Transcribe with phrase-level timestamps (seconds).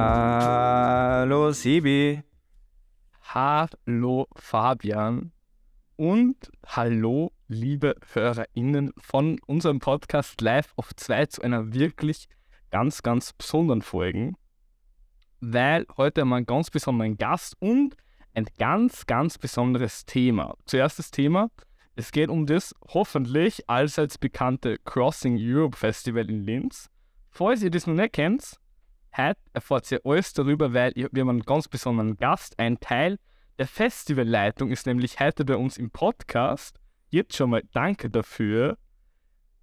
[0.00, 2.22] Hallo Sibi.
[3.34, 5.32] Hallo Fabian
[5.96, 12.28] und hallo liebe HörerInnen von unserem Podcast Live auf 2 zu einer wirklich
[12.70, 14.34] ganz, ganz besonderen Folge,
[15.40, 17.96] weil heute haben wir einen ganz besonderen Gast und
[18.34, 20.54] ein ganz, ganz besonderes Thema.
[20.64, 21.50] Zuerst das Thema,
[21.96, 26.88] es geht um das hoffentlich allseits bekannte Crossing Europe Festival in Linz.
[27.30, 28.60] Falls ihr das noch nicht kennt,
[29.16, 32.58] heute erfahrt ihr alles darüber, weil wir haben einen ganz besonderen Gast.
[32.58, 33.18] Ein Teil
[33.58, 36.78] der Festivalleitung ist nämlich heute bei uns im Podcast.
[37.10, 38.78] Jetzt schon mal danke dafür.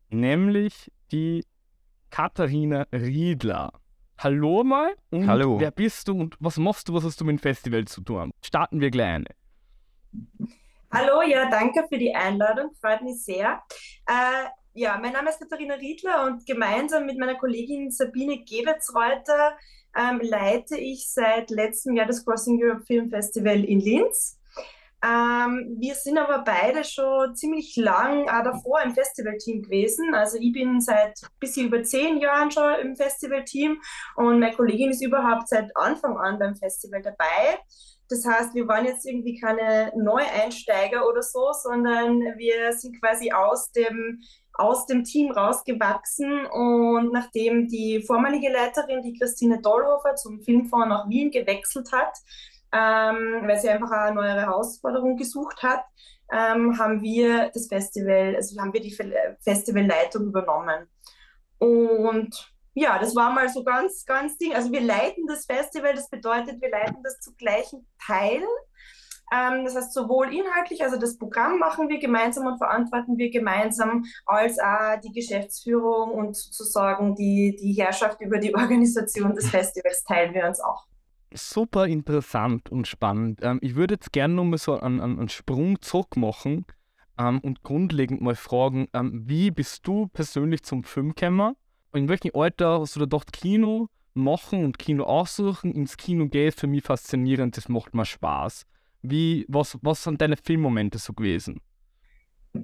[0.10, 1.46] Nämlich die
[2.10, 3.72] Katharina Riedler.
[4.18, 4.96] Hallo mal.
[5.12, 5.60] Und Hallo.
[5.60, 8.32] Wer bist du und was machst du, was hast du mit dem Festival zu tun?
[8.42, 9.26] Starten wir gleich eine.
[10.92, 13.62] Hallo, ja, danke für die Einladung, freut mich sehr.
[14.08, 19.58] Äh, ja, mein Name ist Katharina Riedler und gemeinsam mit meiner Kollegin Sabine Gebetzreuter
[19.98, 24.38] ähm, leite ich seit letztem Jahr das Crossing Europe Film Festival in Linz.
[25.02, 30.14] Ähm, wir sind aber beide schon ziemlich lang auch davor im Festivalteam gewesen.
[30.14, 33.80] Also ich bin seit ein bisschen über zehn Jahren schon im Festivalteam
[34.18, 37.60] und meine Kollegin ist überhaupt seit Anfang an beim Festival dabei.
[38.10, 43.72] Das heißt, wir waren jetzt irgendwie keine Neueinsteiger oder so, sondern wir sind quasi aus
[43.72, 44.22] dem
[44.58, 51.10] aus dem Team rausgewachsen und nachdem die vormalige Leiterin, die Christine Dollhofer, zum Filmfonds nach
[51.10, 52.18] Wien gewechselt hat,
[52.72, 55.84] ähm, weil sie einfach eine neue Herausforderung gesucht hat,
[56.32, 58.98] ähm, haben wir das Festival, also haben wir die
[59.42, 60.88] Festivalleitung übernommen.
[61.60, 64.54] Und ja, das war mal so ganz, ganz Ding.
[64.54, 68.42] Also wir leiten das Festival, das bedeutet, wir leiten das zu gleichen Teil.
[69.32, 74.06] Ähm, das heißt, sowohl inhaltlich, also das Programm machen wir gemeinsam und verantworten wir gemeinsam,
[74.26, 80.34] als auch die Geschäftsführung und sozusagen die, die Herrschaft über die Organisation des Festivals teilen
[80.34, 80.86] wir uns auch.
[81.34, 83.40] Super interessant und spannend.
[83.42, 86.66] Ähm, ich würde jetzt gerne nochmal so einen, einen Sprung zurück machen
[87.18, 91.56] ähm, und grundlegend mal fragen, ähm, wie bist du persönlich zum Film gekommen?
[91.94, 96.50] In welchem Alter hast du da gedacht, Kino machen und Kino aussuchen, ins Kino gehen,
[96.50, 98.66] ist für mich faszinierend, das macht mir Spaß.
[99.10, 101.62] Wie, was, was sind deine Filmmomente so gewesen?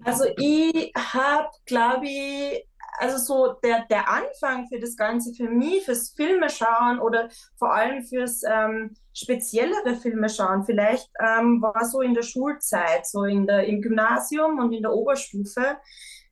[0.06, 2.66] Also ich habe, glaube ich,
[3.00, 7.74] also so der, der Anfang für das Ganze für mich, fürs Filme schauen oder vor
[7.74, 13.48] allem fürs ähm, speziellere Filme schauen, vielleicht ähm, war so in der Schulzeit, so in
[13.48, 15.78] der, im Gymnasium und in der Oberstufe,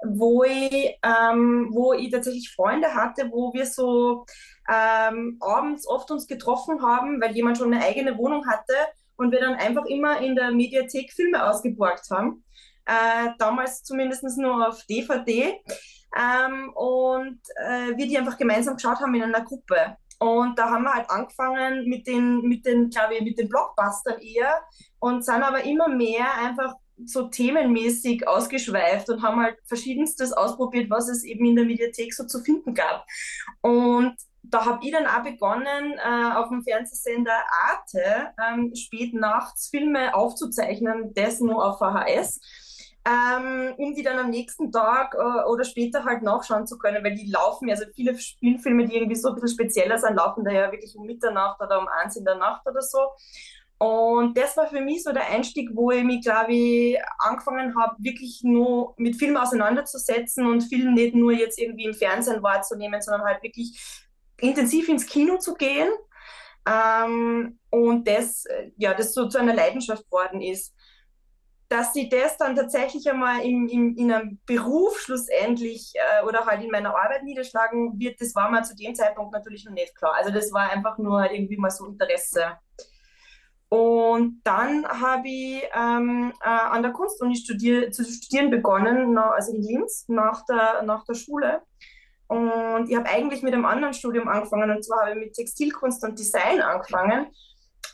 [0.06, 4.26] wo ich, ähm, wo ich tatsächlich Freunde hatte, wo wir so
[4.70, 8.74] ähm, abends oft uns getroffen haben, weil jemand schon eine eigene Wohnung hatte
[9.19, 12.44] und wir dann einfach immer in der Mediathek Filme ausgeborgt haben.
[12.85, 15.59] Äh, damals zumindest nur auf DVD.
[16.18, 19.97] Ähm, und äh, wir die einfach gemeinsam geschaut haben in einer Gruppe.
[20.19, 24.19] Und da haben wir halt angefangen mit den, mit den, glaube ich, mit den Blockbustern
[24.19, 24.62] eher
[25.00, 26.74] und sind aber immer mehr einfach
[27.06, 32.25] so themenmäßig ausgeschweift und haben halt verschiedenstes ausprobiert, was es eben in der Mediathek so
[32.25, 33.06] zu finden gab.
[33.62, 39.69] Und da habe ich dann auch begonnen, äh, auf dem Fernsehsender Arte ähm, spät nachts
[39.69, 42.39] Filme aufzuzeichnen, das nur auf VHS,
[43.05, 47.16] ähm, um die dann am nächsten Tag äh, oder später halt nachschauen zu können, weil
[47.16, 50.72] die laufen, also viele Spielfilme, die irgendwie so ein bisschen spezieller sind, laufen da ja
[50.72, 52.99] wirklich um Mitternacht oder um eins in der Nacht oder so.
[53.79, 57.95] Und das war für mich so der Einstieg, wo ich mich, glaube ich, angefangen habe,
[57.99, 63.25] wirklich nur mit Film auseinanderzusetzen und Film nicht nur jetzt irgendwie im Fernsehen wahrzunehmen, sondern
[63.25, 64.09] halt wirklich
[64.41, 65.89] intensiv ins Kino zu gehen.
[66.67, 68.45] Ähm, und das,
[68.77, 70.73] ja, das so zu einer Leidenschaft worden ist.
[71.67, 76.63] Dass sie das dann tatsächlich einmal im, im, in einem Beruf schlussendlich äh, oder halt
[76.63, 80.16] in meiner Arbeit niederschlagen wird, das war mir zu dem Zeitpunkt natürlich noch nicht klar.
[80.16, 82.57] Also das war einfach nur irgendwie mal so Interesse.
[83.69, 89.61] Und dann habe ich ähm, äh, an der Kunstuni studier zu studieren begonnen, also in
[89.61, 91.61] Linz, nach der, nach der Schule.
[92.29, 96.03] Und ich habe eigentlich mit einem anderen Studium angefangen, und zwar habe ich mit Textilkunst
[96.03, 97.28] und Design angefangen.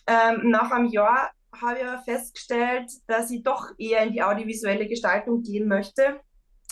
[0.07, 4.87] Ähm, nach einem Jahr habe ich aber festgestellt, dass ich doch eher in die audiovisuelle
[4.87, 6.19] Gestaltung gehen möchte.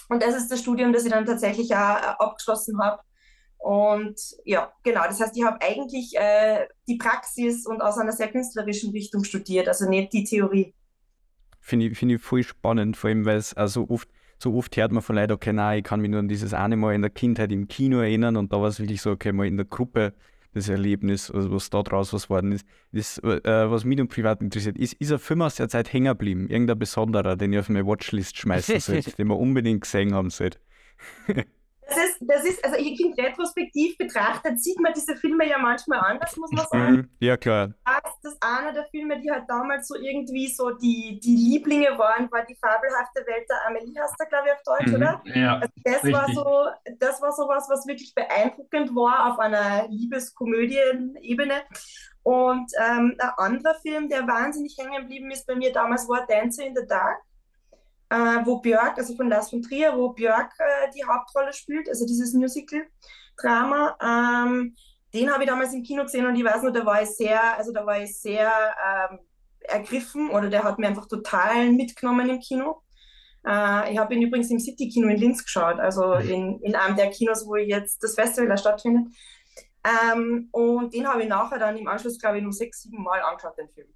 [0.10, 3.02] Und das ist das Studium, das ich dann tatsächlich auch äh, abgeschlossen habe.
[3.60, 8.30] Und ja, genau, das heißt, ich habe eigentlich äh, die Praxis und aus einer sehr
[8.30, 10.76] künstlerischen Richtung studiert, also nicht die Theorie.
[11.62, 14.92] Finde ich, find ich voll spannend, vor allem, weil es also oft, so oft hört
[14.92, 17.12] man von Leuten, okay, nein, ich kann mich nur an dieses eine Mal in der
[17.12, 20.14] Kindheit im Kino erinnern und da war es wirklich so, okay, mal in der Gruppe
[20.54, 22.66] das Erlebnis, also was da draus was worden ist.
[22.92, 26.08] Das, äh, was mich und privat interessiert, ist, ist ein Film aus der Zeit hängen
[26.08, 26.48] geblieben?
[26.48, 30.60] Irgendein besonderer, den ich auf meine Watchlist schmeißen sollte, den man unbedingt gesehen haben sollte?
[31.96, 36.00] Das ist, das ist, also ich finde, retrospektiv betrachtet sieht man diese Filme ja manchmal
[36.00, 36.96] anders, muss man sagen.
[36.96, 37.10] Mhm.
[37.20, 37.74] Ja, klar.
[37.86, 42.32] Das ist einer der Filme, die halt damals so irgendwie so die, die Lieblinge waren,
[42.32, 44.96] war die fabelhafte Welt der Amelie, hast du, glaube ich, auf Deutsch, mhm.
[44.96, 45.22] oder?
[45.26, 45.56] Ja.
[45.56, 46.14] Also das richtig.
[46.14, 51.62] war so, das war so was, was wirklich beeindruckend war auf einer Liebeskomödien-Ebene.
[52.24, 56.66] Und ähm, ein anderer Film, der wahnsinnig hängen geblieben ist bei mir damals, war Dancer
[56.66, 57.22] in the Dark
[58.14, 62.06] äh, wo Björk, also von Lars von Trier, wo Björk äh, die Hauptrolle spielt, also
[62.06, 63.98] dieses Musical-Drama.
[64.02, 64.76] Ähm,
[65.14, 67.58] den habe ich damals im Kino gesehen und ich weiß nur, da war ich sehr,
[67.58, 69.20] also da war ich sehr ähm,
[69.62, 72.84] ergriffen oder der hat mir einfach total mitgenommen im Kino.
[73.48, 76.30] Äh, ich habe ihn übrigens im City-Kino in Linz geschaut, also mhm.
[76.30, 79.08] in, in einem der Kinos, wo jetzt das Festival stattfindet.
[79.84, 83.22] Ähm, und den habe ich nachher dann im Anschluss, glaube ich, nur sechs, sieben Mal
[83.22, 83.88] angeschaut, den Film.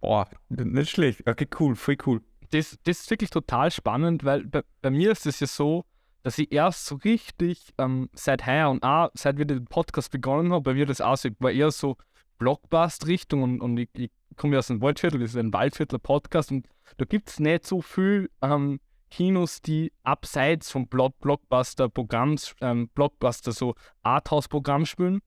[0.00, 1.26] Boah, nicht schlecht.
[1.26, 2.20] Okay, cool, voll cool
[2.52, 5.84] das, das ist wirklich total spannend, weil bei, bei mir ist es ja so,
[6.22, 10.52] dass ich erst so richtig ähm, seit heuer und auch seit wir den Podcast begonnen
[10.52, 11.96] haben, bei mir das aussieht, war eher so
[12.38, 16.68] Blockbuster-Richtung und, und ich, ich komme ja aus dem Waldviertel, das ist ein Waldviertler-Podcast und
[16.98, 18.78] da gibt es nicht so viel ähm,
[19.10, 25.20] Kinos, die abseits vom Block Blockbuster-Programm, ähm, Blockbuster so Arthouse-Programm spielen.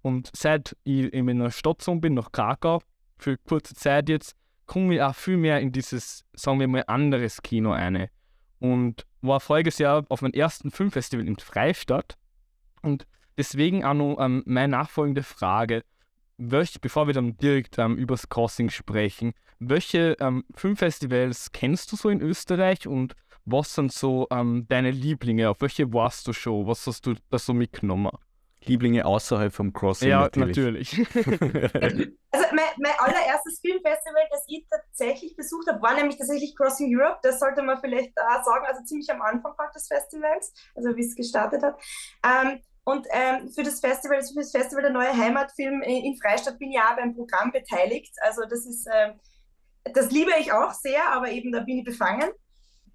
[0.00, 2.82] Und seit ich in einer Station bin, nach Krakau,
[3.18, 4.34] für kurze Zeit jetzt,
[4.72, 8.08] komme ich auch viel mehr in dieses, sagen wir mal, anderes Kino ein.
[8.58, 12.16] Und war voriges Jahr auf meinem ersten Filmfestival in Freistadt.
[12.80, 15.82] Und deswegen auch noch ähm, meine nachfolgende Frage.
[16.38, 21.96] Welch, bevor wir dann direkt ähm, über das Crossing sprechen, welche ähm, Filmfestivals kennst du
[21.96, 23.14] so in Österreich und
[23.44, 25.50] was sind so ähm, deine Lieblinge?
[25.50, 26.66] Auf welche warst du schon?
[26.66, 28.12] Was hast du da so mitgenommen?
[28.66, 30.10] Lieblinge außerhalb vom Crossing.
[30.10, 30.56] Ja, natürlich.
[30.56, 31.14] natürlich.
[32.30, 37.18] also mein, mein, allererstes Filmfestival, das ich tatsächlich besucht habe, war nämlich tatsächlich Crossing Europe.
[37.22, 41.14] Das sollte man vielleicht äh, sagen, also ziemlich am Anfang des Festivals, also wie es
[41.14, 41.80] gestartet hat.
[42.24, 46.58] Ähm, und ähm, für das Festival, also für das Festival der Neue Heimatfilm in, Freistadt
[46.58, 48.12] bin ich ja beim Programm beteiligt.
[48.22, 49.12] Also das ist, äh,
[49.92, 52.30] das liebe ich auch sehr, aber eben da bin ich befangen.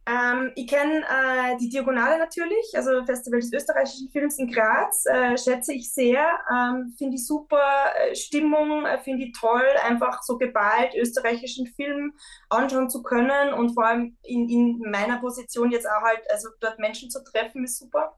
[0.07, 5.37] Ähm, ich kenne äh, die Diagonale natürlich, also Festival des österreichischen Films in Graz, äh,
[5.37, 7.61] schätze ich sehr, ähm, finde ich super,
[7.99, 12.13] äh, Stimmung äh, finde ich toll, einfach so geballt österreichischen Film
[12.47, 16.79] anschauen zu können und vor allem in, in meiner Position jetzt auch halt, also dort
[16.79, 18.15] Menschen zu treffen, ist super.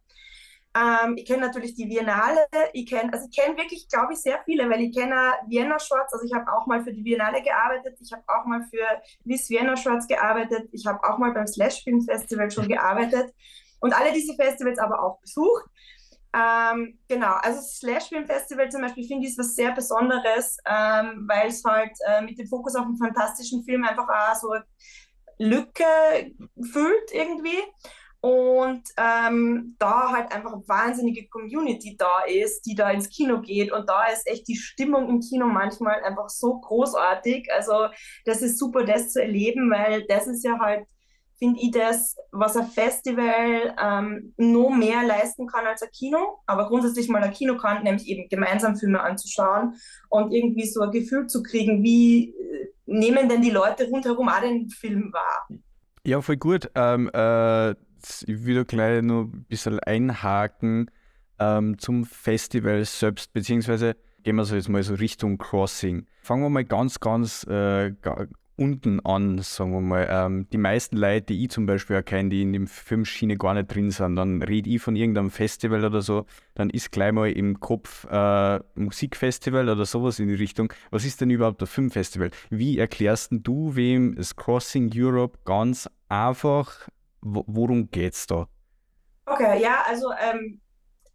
[0.76, 4.40] Ähm, ich kenne natürlich die Biennale, ich kenne, also ich kenne wirklich, glaube ich, sehr
[4.46, 7.98] viele, weil ich kenne Vienna Shorts, also ich habe auch mal für die Biennale gearbeitet,
[8.00, 8.86] ich habe auch mal für
[9.24, 13.34] Miss Vienna Shorts gearbeitet, ich habe auch mal beim Slash Film Festival schon gearbeitet
[13.80, 15.66] und alle diese Festivals aber auch besucht.
[16.32, 21.26] Ähm, genau, also Slash Film Festival zum Beispiel finde ich ist was sehr Besonderes, ähm,
[21.28, 24.54] weil es halt äh, mit dem Fokus auf einen fantastischen Film einfach auch so
[25.40, 25.84] Lücke
[26.72, 27.58] füllt irgendwie
[28.22, 33.72] und ähm, da halt einfach wahnsinnige Community da ist, die da ins Kino geht.
[33.72, 37.50] Und da ist echt die Stimmung im Kino manchmal einfach so großartig.
[37.54, 37.88] Also
[38.26, 40.86] das ist super, das zu erleben, weil das ist ja halt,
[41.38, 46.40] finde ich, das, was ein Festival ähm, noch mehr leisten kann als ein Kino.
[46.46, 49.76] Aber grundsätzlich mal ein Kino kann, nämlich eben gemeinsam Filme anzuschauen
[50.10, 54.42] und irgendwie so ein Gefühl zu kriegen, wie äh, nehmen denn die Leute rundherum auch
[54.42, 55.48] den Film wahr.
[56.06, 56.70] Ja, voll gut.
[56.76, 57.76] Ähm, äh
[58.28, 60.92] ich würde gleich noch ein bisschen einhaken
[61.40, 66.06] ähm, zum Festival selbst, beziehungsweise gehen wir so jetzt mal so Richtung Crossing.
[66.22, 67.94] Fangen wir mal ganz, ganz äh,
[68.60, 70.08] unten an, sagen wir mal.
[70.10, 73.74] Ähm, die meisten Leute, die ich zum Beispiel erkenne, die in dem Filmschiene gar nicht
[73.74, 76.26] drin sind, dann rede ich von irgendeinem Festival oder so,
[76.56, 80.74] dann ist gleich mal im Kopf äh, Musikfestival oder sowas in die Richtung.
[80.92, 82.32] Was ist denn überhaupt ein Filmfestival?
[82.50, 86.90] Wie erklärst du wem das Crossing Europe ganz einfach
[87.22, 88.48] worum geht es da?
[89.26, 90.62] Okay, ja, also, ähm,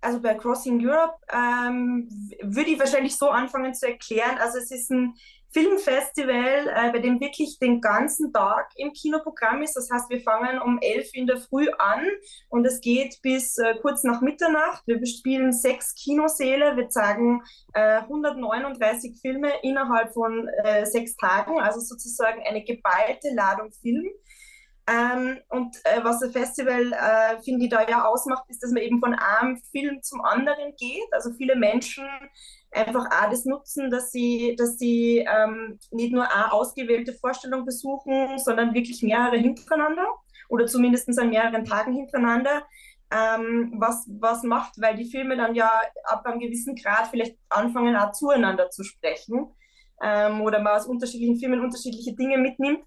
[0.00, 2.08] also bei Crossing Europe ähm,
[2.42, 4.38] würde ich wahrscheinlich so anfangen zu erklären.
[4.38, 5.14] Also es ist ein
[5.54, 9.75] Filmfestival, äh, bei dem wirklich den ganzen Tag im Kinoprogramm ist.
[9.75, 12.04] Das heißt, wir fangen um 11 in der Früh an
[12.49, 14.82] und es geht bis äh, kurz nach Mitternacht.
[14.87, 16.76] Wir bespielen sechs Kinosäle.
[16.76, 17.40] Wir zeigen
[17.73, 24.06] äh, 139 Filme innerhalb von äh, sechs Tagen, also sozusagen eine geballte Ladung Film.
[24.87, 28.83] Ähm, und äh, was ein Festival, äh, finde ich, da ja ausmacht, ist, dass man
[28.83, 31.12] eben von einem Film zum anderen geht.
[31.12, 32.05] Also viele Menschen
[32.71, 38.38] einfach auch das nutzen, dass sie, dass sie ähm, nicht nur eine ausgewählte Vorstellung besuchen,
[38.38, 40.07] sondern wirklich mehrere hintereinander
[40.49, 42.64] oder zumindest an mehreren Tagen hintereinander.
[43.11, 45.71] Ähm, was, was macht, weil die Filme dann ja
[46.05, 49.55] ab einem gewissen Grad vielleicht anfangen, auch zueinander zu sprechen
[50.03, 52.81] ähm, oder man aus unterschiedlichen Filmen unterschiedliche Dinge mitnimmt.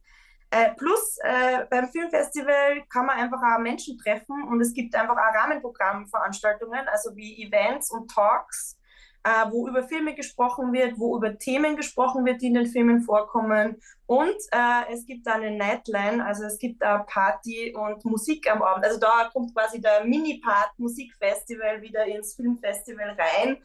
[0.49, 5.17] Äh, plus äh, beim Filmfestival kann man einfach auch Menschen treffen und es gibt einfach
[5.17, 8.77] auch Rahmenprogrammveranstaltungen, also wie Events und Talks
[9.23, 13.01] äh, wo über Filme gesprochen wird, wo über Themen gesprochen wird, die in den Filmen
[13.01, 13.77] vorkommen.
[14.05, 18.85] Und äh, es gibt eine Nightline, also es gibt da Party und Musik am Abend.
[18.85, 23.57] Also da kommt quasi der Mini-Part-Musikfestival wieder ins Filmfestival rein.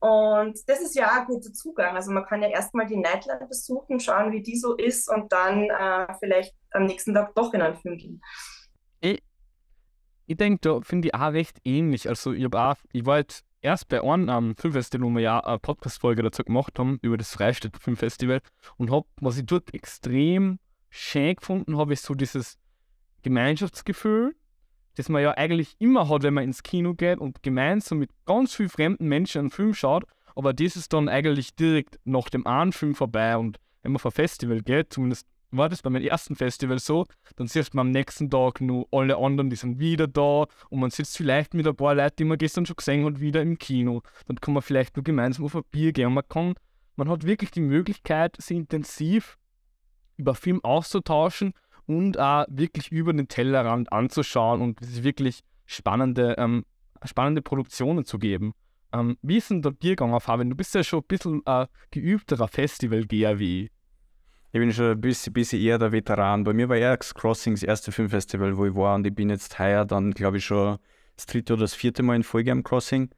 [0.00, 1.94] Und das ist ja ein guter Zugang.
[1.94, 5.68] Also man kann ja erstmal die Nightline besuchen, schauen, wie die so ist und dann
[5.68, 8.22] äh, vielleicht am nächsten Tag doch in einen Film gehen.
[9.00, 9.22] Ich,
[10.26, 12.08] ich denke, da finde ich auch recht ähnlich.
[12.08, 15.58] Also ich, auch, ich war jetzt erst bei einem am Filmfestival, wo wir ja eine
[15.58, 18.40] Podcast-Folge dazu gemacht haben, über das Freistädter Filmfestival.
[18.76, 20.58] Und habe, was ich dort extrem
[20.90, 22.58] schön gefunden habe, ist so dieses
[23.22, 24.34] Gemeinschaftsgefühl,
[24.96, 28.54] das man ja eigentlich immer hat, wenn man ins Kino geht und gemeinsam mit ganz
[28.54, 30.04] vielen fremden Menschen einen Film schaut,
[30.34, 33.36] aber das ist dann eigentlich direkt nach dem einen Film vorbei.
[33.36, 37.06] Und wenn man auf Festival geht, zumindest war das bei meinem ersten Festival so,
[37.36, 40.90] dann siehst man am nächsten Tag nur alle anderen, die sind wieder da und man
[40.90, 44.02] sitzt vielleicht mit ein paar Leuten, die man gestern schon gesehen hat, wieder im Kino.
[44.26, 46.54] Dann kann man vielleicht nur gemeinsam auf ein Bier gehen und man kann,
[46.96, 49.38] man hat wirklich die Möglichkeit, sich intensiv
[50.16, 51.52] über Film auszutauschen
[51.86, 56.64] und auch wirklich über den Tellerrand anzuschauen und wirklich spannende, ähm,
[57.04, 58.54] spannende Produktionen zu geben.
[58.92, 60.50] Ähm, wie ist denn der Biergang auf Fabian?
[60.50, 63.70] Du bist ja schon ein bisschen äh, geübterer Festivalgeher wie ich.
[64.54, 66.44] Ich bin schon ein bisschen, bisschen eher der Veteran.
[66.44, 69.58] Bei mir war eher Crossing das erste Filmfestival, wo ich war und ich bin jetzt
[69.58, 70.76] heuer dann, glaube ich, schon
[71.16, 73.08] das dritte oder das vierte Mal in Folge am Crossing.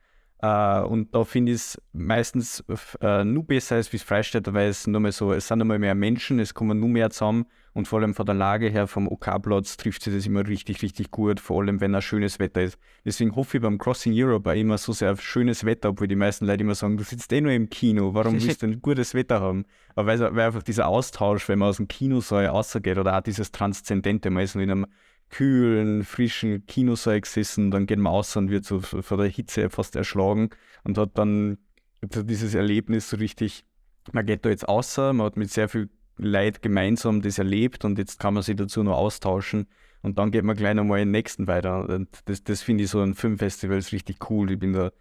[0.45, 4.69] Uh, und da finde ich es meistens uh, nur besser als wie es Freistädter, weil
[4.69, 7.89] es nur mehr so, es sind immer mehr Menschen, es kommen nur mehr zusammen und
[7.89, 11.41] vor allem von der Lage her vom OK-Platz trifft sich das immer richtig, richtig gut,
[11.41, 12.79] vor allem wenn ein schönes Wetter ist.
[13.07, 16.15] Deswegen hoffe ich beim Crossing Europe auch immer so sehr auf schönes Wetter, obwohl die
[16.15, 19.15] meisten Leute immer sagen, du sitzt eh nur im Kino, warum willst du denn gutes
[19.15, 19.65] Wetter haben?
[19.95, 23.51] Aber weil, weil einfach dieser Austausch, wenn man aus dem Kinosaal rausgeht oder auch dieses
[23.51, 24.87] Transzendente, man ist in einem
[25.31, 29.97] kühlen, frischen Kinosaal gesessen, dann geht man aus und wird so vor der Hitze fast
[29.97, 30.51] erschlagen
[30.85, 31.59] und hat dann
[32.03, 33.65] dieses Erlebnis so richtig,
[34.13, 37.99] man geht da jetzt außer, man hat mit sehr viel Leid gemeinsam das erlebt und
[37.99, 39.67] jetzt kann man sich dazu noch austauschen
[40.05, 41.89] und dann geht man gleich nochmal in den nächsten weiter.
[41.89, 44.51] Und das, das finde ich so an Filmfestivals richtig cool.
[44.53, 44.93] Ich bin da,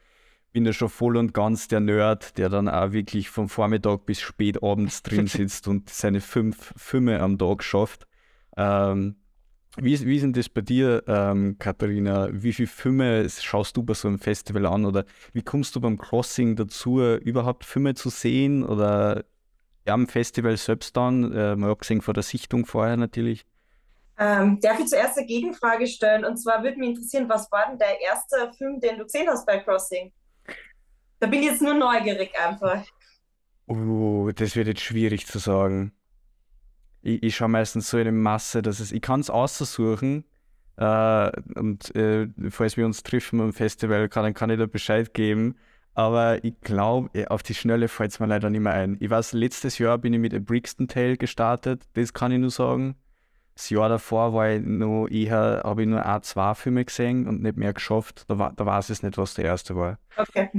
[0.54, 4.22] bin da schon voll und ganz der Nerd, der dann auch wirklich vom Vormittag bis
[4.22, 8.08] spät abends drin sitzt und seine fünf Filme am Tag schafft.
[8.56, 9.18] Ähm,
[9.78, 12.30] wie, wie ist denn das bei dir, ähm, Katharina?
[12.32, 14.86] Wie viele Filme schaust du bei so einem Festival an?
[14.86, 18.64] Oder wie kommst du beim Crossing dazu, überhaupt Filme zu sehen?
[18.64, 19.26] Oder
[19.86, 23.46] am Festival selbst dann, äh, mal abgesehen von der Sichtung vorher natürlich?
[24.20, 26.24] Ähm, darf ich zuerst eine Gegenfrage stellen?
[26.24, 29.46] Und zwar würde mich interessieren, was war denn der erste Film, den du gesehen hast
[29.48, 30.12] bei Crossing?
[31.20, 32.86] Da bin ich jetzt nur neugierig einfach.
[33.66, 35.94] Oh, das wird jetzt schwierig zu sagen
[37.04, 40.26] ich, ich schaue meistens so in eine Masse, dass es, ich kann es aussuchen
[40.78, 45.14] äh, und äh, falls wir uns treffen am Festival, kann, dann kann ich da Bescheid
[45.14, 45.56] geben.
[45.96, 48.98] Aber ich glaube, eh, auf die Schnelle fällt es mir leider nicht mehr ein.
[49.00, 52.50] Ich weiß, letztes Jahr bin ich mit A Brixton Tale gestartet, das kann ich nur
[52.50, 52.96] sagen.
[53.54, 57.44] Das Jahr davor war ich noch eher, habe ich nur ein, zwei Filme gesehen und
[57.44, 58.26] nicht mehr geschafft.
[58.28, 60.00] Da, war, da weiß ich nicht, was der erste war.
[60.18, 60.50] Okay.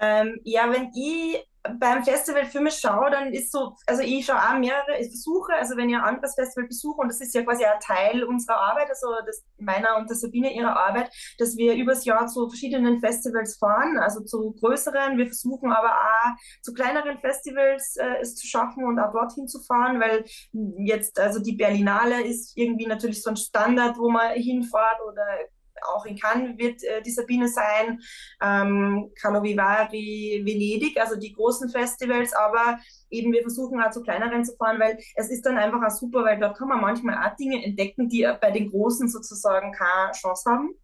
[0.00, 1.44] Ähm, ja, wenn ich
[1.78, 5.76] beim Festival Filme schaue, dann ist so, also ich schaue auch mehrere, ich versuche, also
[5.76, 8.88] wenn ich ein anderes Festival besuche, und das ist ja quasi ein Teil unserer Arbeit,
[8.90, 13.56] also das, meiner und der Sabine ihrer Arbeit, dass wir übers Jahr zu verschiedenen Festivals
[13.56, 16.32] fahren, also zu größeren, wir versuchen aber auch
[16.62, 20.24] zu kleineren Festivals äh, es zu schaffen und auch dorthin zu fahren, weil
[20.84, 25.24] jetzt, also die Berlinale ist irgendwie natürlich so ein Standard, wo man hinfahrt oder
[25.84, 28.00] auch in Cannes wird äh, die Sabine sein,
[28.42, 32.78] ähm, Carlo Vivari, Venedig, also die großen Festivals, aber
[33.10, 36.24] eben wir versuchen auch zu kleineren zu fahren, weil es ist dann einfach auch super,
[36.24, 40.50] weil dort kann man manchmal auch Dinge entdecken, die bei den großen sozusagen keine Chance
[40.50, 40.74] haben.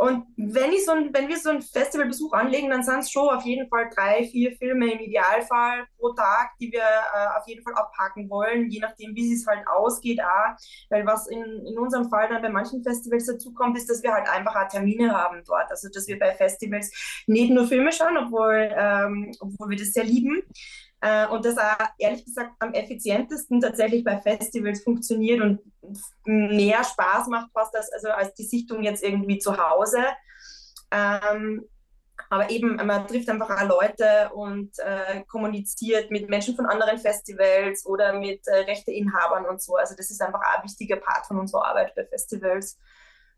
[0.00, 3.28] Und wenn, ich so ein, wenn wir so einen Festivalbesuch anlegen, dann sind es schon
[3.28, 7.62] auf jeden Fall drei, vier Filme im Idealfall pro Tag, die wir äh, auf jeden
[7.62, 10.18] Fall abhaken wollen, je nachdem, wie es halt ausgeht.
[10.22, 10.56] Auch.
[10.88, 14.14] Weil was in, in unserem Fall dann bei manchen Festivals dazu kommt, ist, dass wir
[14.14, 15.70] halt einfach auch Termine haben dort.
[15.70, 20.04] Also, dass wir bei Festivals nicht nur Filme schauen, obwohl, ähm, obwohl wir das sehr
[20.04, 20.42] lieben,
[21.00, 25.60] äh, und das auch ehrlich gesagt am effizientesten tatsächlich bei Festivals funktioniert und
[26.24, 30.04] mehr Spaß macht fast als, also als die Sichtung jetzt irgendwie zu Hause.
[30.90, 31.66] Ähm,
[32.28, 37.86] aber eben, man trifft einfach auch Leute und äh, kommuniziert mit Menschen von anderen Festivals
[37.86, 39.76] oder mit äh, Rechteinhabern und so.
[39.76, 42.78] Also das ist einfach auch ein wichtiger Part von unserer Arbeit bei Festivals.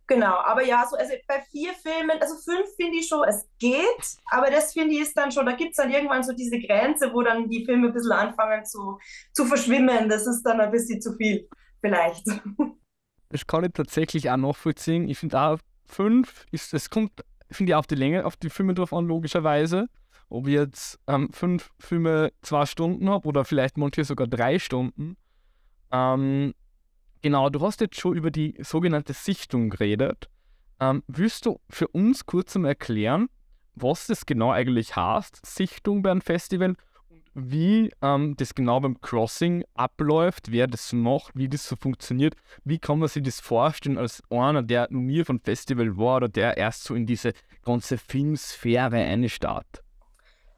[0.07, 4.17] Genau, aber ja, so, also bei vier Filmen, also fünf finde ich schon, es geht,
[4.31, 7.13] aber das finde ich ist dann schon, da gibt es dann irgendwann so diese Grenze,
[7.13, 8.99] wo dann die Filme ein bisschen anfangen zu,
[9.33, 10.09] zu verschwimmen.
[10.09, 11.49] Das ist dann ein bisschen zu viel,
[11.81, 12.27] vielleicht.
[13.29, 15.09] Das kann ich tatsächlich auch nachvollziehen.
[15.09, 17.13] Ich finde auch fünf, ist, es kommt,
[17.51, 19.89] finde ich, auf die Länge, auf die Filme drauf an, logischerweise.
[20.29, 25.17] Ob ich jetzt ähm, fünf Filme zwei Stunden habe oder vielleicht manche sogar drei Stunden.
[25.91, 26.53] Ähm,
[27.23, 30.29] Genau, du hast jetzt schon über die sogenannte Sichtung geredet.
[30.81, 33.29] Ähm, willst du für uns kurz mal erklären,
[33.77, 36.75] was das genau eigentlich heißt, Sichtung beim Festival
[37.09, 42.35] und wie ähm, das genau beim Crossing abläuft, wer das macht, wie das so funktioniert,
[42.65, 46.29] wie kann man sich das vorstellen als einer, der noch nie von Festival war oder
[46.29, 49.85] der erst so in diese ganze Filmsphäre einstartet?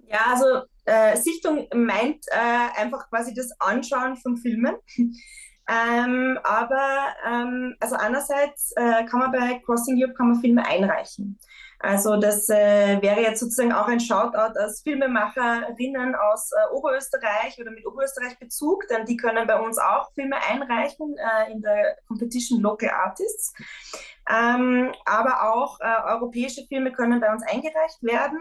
[0.07, 4.77] Ja, also äh, Sichtung meint äh, einfach quasi das Anschauen von Filmen.
[5.67, 11.39] Ähm, aber ähm, also einerseits äh, kann man bei Crossing Europe kann man Filme einreichen.
[11.79, 17.71] Also das äh, wäre jetzt sozusagen auch ein Shoutout als Filmemacherinnen aus äh, Oberösterreich oder
[17.71, 22.61] mit Oberösterreich Bezug, denn die können bei uns auch Filme einreichen äh, in der Competition
[22.61, 23.53] Local Artists.
[24.31, 28.39] Ähm, aber auch äh, europäische Filme können bei uns eingereicht werden.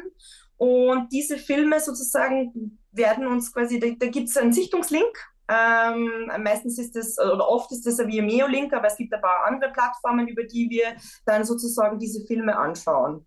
[0.56, 6.80] Und diese Filme sozusagen werden uns quasi, da, da gibt es einen Sichtungslink ähm, meistens
[6.80, 10.28] ist es, oder oft ist es ein Vimeo-Link, aber es gibt ein paar andere Plattformen,
[10.28, 10.96] über die wir
[11.26, 13.26] dann sozusagen diese Filme anschauen.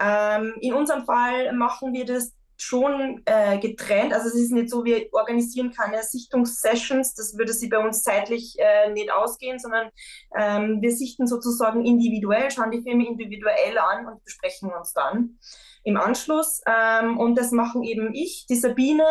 [0.00, 4.12] Ähm, in unserem Fall machen wir das schon äh, getrennt.
[4.12, 8.56] Also es ist nicht so, wir organisieren keine Sichtungssessions, das würde sie bei uns zeitlich
[8.58, 9.90] äh, nicht ausgehen, sondern
[10.36, 15.38] ähm, wir sichten sozusagen individuell, schauen die Filme individuell an und besprechen uns dann
[15.84, 16.62] im Anschluss.
[16.66, 19.04] Ähm, und das machen eben ich, die Sabine,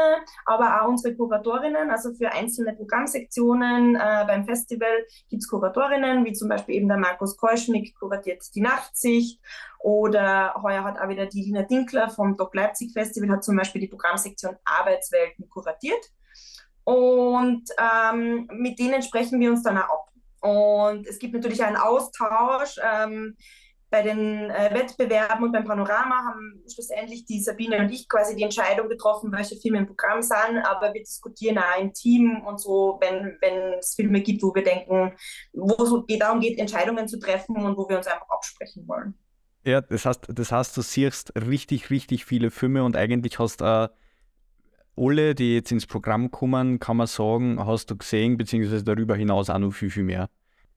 [0.45, 1.91] aber auch unsere Kuratorinnen.
[1.91, 6.97] Also für einzelne Programmsektionen äh, beim Festival gibt es Kuratorinnen, wie zum Beispiel eben der
[6.97, 9.39] Markus Keuschnick kuratiert die Nachtsicht.
[9.79, 13.81] Oder heuer hat auch wieder die Lina Dinkler vom Doc Leipzig Festival hat zum Beispiel
[13.81, 16.03] die Programmsektion Arbeitswelten kuratiert.
[16.85, 20.09] Und ähm, mit denen sprechen wir uns dann auch ab.
[20.41, 22.75] Und es gibt natürlich einen Austausch.
[22.83, 23.37] Ähm,
[23.93, 28.41] bei den äh, Wettbewerben und beim Panorama haben schlussendlich die Sabine und ich quasi die
[28.41, 32.99] Entscheidung getroffen, welche Filme im Programm sind, aber wir diskutieren auch im Team und so,
[33.01, 33.37] wenn,
[33.77, 35.13] es Filme gibt, wo wir denken,
[35.53, 35.75] wo
[36.07, 39.13] es darum geht, Entscheidungen zu treffen und wo wir uns einfach absprechen wollen.
[39.63, 43.65] Ja, das heißt, das heißt, du siehst richtig, richtig viele Filme und eigentlich hast du
[43.65, 43.89] äh,
[44.97, 49.51] alle, die jetzt ins Programm kommen, kann man sagen, hast du gesehen, beziehungsweise darüber hinaus
[49.51, 50.31] auch noch viel, viel mehr.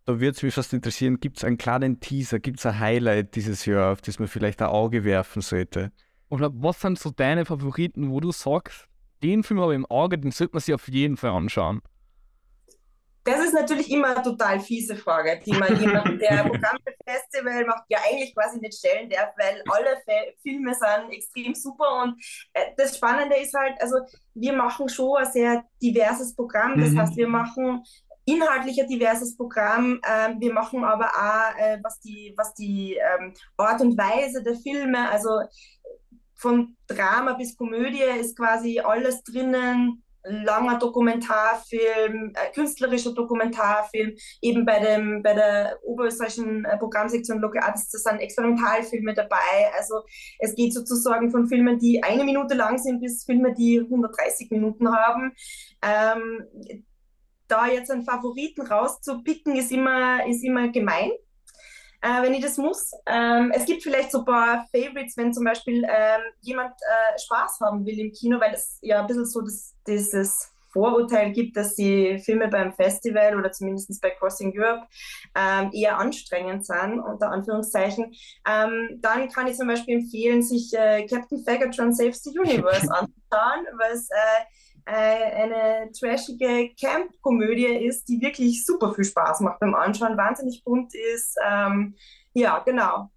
[0.06, 3.34] Da würde es mich fast interessieren, gibt es einen kleinen Teaser, gibt es ein Highlight
[3.34, 5.90] dieses Jahr, auf das man vielleicht ein Auge werfen sollte?
[6.28, 8.86] Oder was sind so deine Favoriten, wo du sagst,
[9.24, 11.82] den Film habe ich im Auge, den sollte man sich auf jeden Fall anschauen?
[13.24, 17.64] Das ist natürlich immer eine total fiese Frage, die man jemanden, der Programm für Festival
[17.64, 22.22] macht, ja eigentlich quasi nicht stellen darf, weil alle Fe Filme sind extrem super und
[22.52, 23.96] äh, das Spannende ist halt, also
[24.34, 27.00] wir machen schon ein sehr diverses Programm, das mhm.
[27.00, 27.82] heißt, wir machen
[28.26, 30.00] inhaltlich ein diverses Programm.
[30.06, 34.56] Ähm, wir machen aber auch, äh, was die, was die ähm, Art und Weise der
[34.56, 35.30] Filme, also
[36.34, 40.02] von Drama bis Komödie ist quasi alles drinnen.
[40.28, 47.92] Langer Dokumentarfilm, äh, künstlerischer Dokumentarfilm, eben bei, dem, bei der oberösterreichischen äh, Programmsektion Local Artists,
[47.92, 49.70] da sind Experimentalfilme dabei.
[49.78, 50.02] Also
[50.40, 54.92] es geht sozusagen von Filmen, die eine Minute lang sind, bis Filme, die 130 Minuten
[54.92, 55.32] haben.
[55.82, 56.84] Ähm,
[57.48, 61.11] da jetzt einen Favoriten rauszupicken, ist immer, ist immer gemein,
[62.02, 62.92] äh, wenn ich das muss.
[63.06, 67.61] Ähm, es gibt vielleicht so ein paar Favorites, wenn zum Beispiel ähm, jemand äh, Spaß
[67.61, 71.74] haben will im Kino, weil es ja ein bisschen so das, dieses Vorurteil gibt, dass
[71.74, 74.87] die Filme beim Festival oder zumindest bei Crossing Europe
[75.35, 78.14] ähm, eher anstrengend sind, unter Anführungszeichen.
[78.46, 83.66] Ähm, dann kann ich zum Beispiel empfehlen, sich äh, Captain Fagatron Saves the Universe anzuschauen,
[83.78, 84.44] weil es äh,
[84.92, 91.37] eine trashige Camp-Komödie ist, die wirklich super viel Spaß macht beim Anschauen, wahnsinnig bunt ist.
[91.46, 91.94] Ähm,
[92.35, 93.11] ja, genau.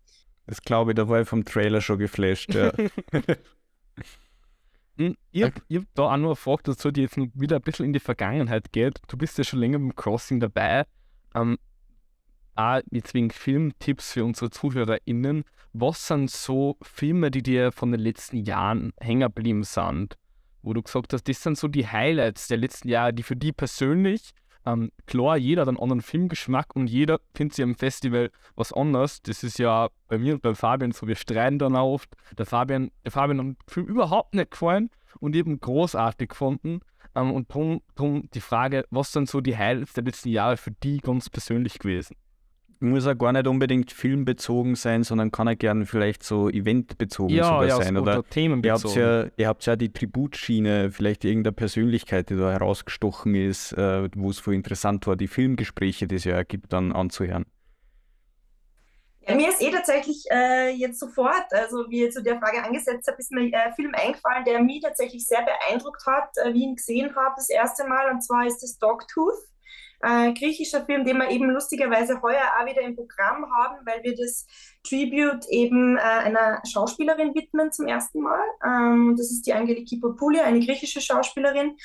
[0.48, 2.54] Das glaube ich, da war ich vom Trailer schon geflasht.
[2.54, 2.72] Ja.
[5.00, 7.86] Hm, ich habe hab da auch nur eine Frage dazu, die jetzt wieder ein bisschen
[7.86, 9.00] in die Vergangenheit geht.
[9.08, 10.84] Du bist ja schon länger beim Crossing dabei.
[11.34, 11.58] Ähm,
[12.56, 15.46] auch jetzt wegen Filmtipps für unsere ZuhörerInnen.
[15.72, 20.18] Was sind so Filme, die dir von den letzten Jahren hängen geblieben sind?
[20.62, 23.52] Wo du gesagt hast, das sind so die Highlights der letzten Jahre, die für die
[23.52, 24.34] persönlich,
[24.66, 29.22] ähm, klar, jeder hat einen anderen Filmgeschmack und jeder findet sich am Festival was anderes.
[29.22, 32.10] Das ist ja bei mir und beim Fabian so, wir streiten dann auch oft.
[32.38, 36.82] Der Fabian, der Fabian hat den Film überhaupt nicht gefallen und eben großartig gefunden.
[37.16, 40.98] Ähm, und darum, die Frage, was sind so die Highlights der letzten Jahre für die
[40.98, 42.16] ganz persönlich gewesen?
[42.80, 47.46] Muss ja gar nicht unbedingt filmbezogen sein, sondern kann ja gerne vielleicht so eventbezogen Ja,
[47.46, 47.96] sogar ja, sein.
[47.96, 49.02] so Oder ihr habt themenbezogen.
[49.02, 54.30] ja, ihr habt ja die Tributschiene, vielleicht irgendeine Persönlichkeit, die da herausgestochen ist, äh, wo
[54.30, 57.46] es voll interessant war, die Filmgespräche, die es ja gibt, dann anzuhören.
[59.28, 63.08] Ja, mir ist eh tatsächlich äh, jetzt sofort, also wie ihr zu der Frage angesetzt
[63.08, 66.60] habt, ist mir äh, ein Film eingefallen, der mich tatsächlich sehr beeindruckt hat, äh, wie
[66.60, 69.36] ich ihn gesehen habe das erste Mal, und zwar ist es Dogtooth.
[70.02, 74.16] Äh, griechischer Film, den wir eben lustigerweise heuer auch wieder im Programm haben, weil wir
[74.16, 74.46] das
[74.88, 78.44] Tribute eben äh, einer Schauspielerin widmen zum ersten Mal.
[78.66, 81.76] Ähm, das ist die Angeliki Popoulia, eine griechische Schauspielerin.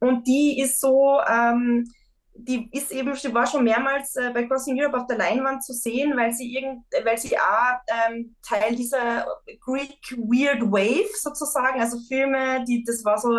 [0.00, 1.88] Und die ist so, ähm,
[2.34, 5.72] die ist eben, sie war schon mehrmals äh, bei Crossing Europe auf der Leinwand zu
[5.72, 9.26] sehen, weil sie irgend, weil sie auch ähm, Teil dieser
[9.60, 13.38] Greek Weird Wave sozusagen, also Filme, die, das war so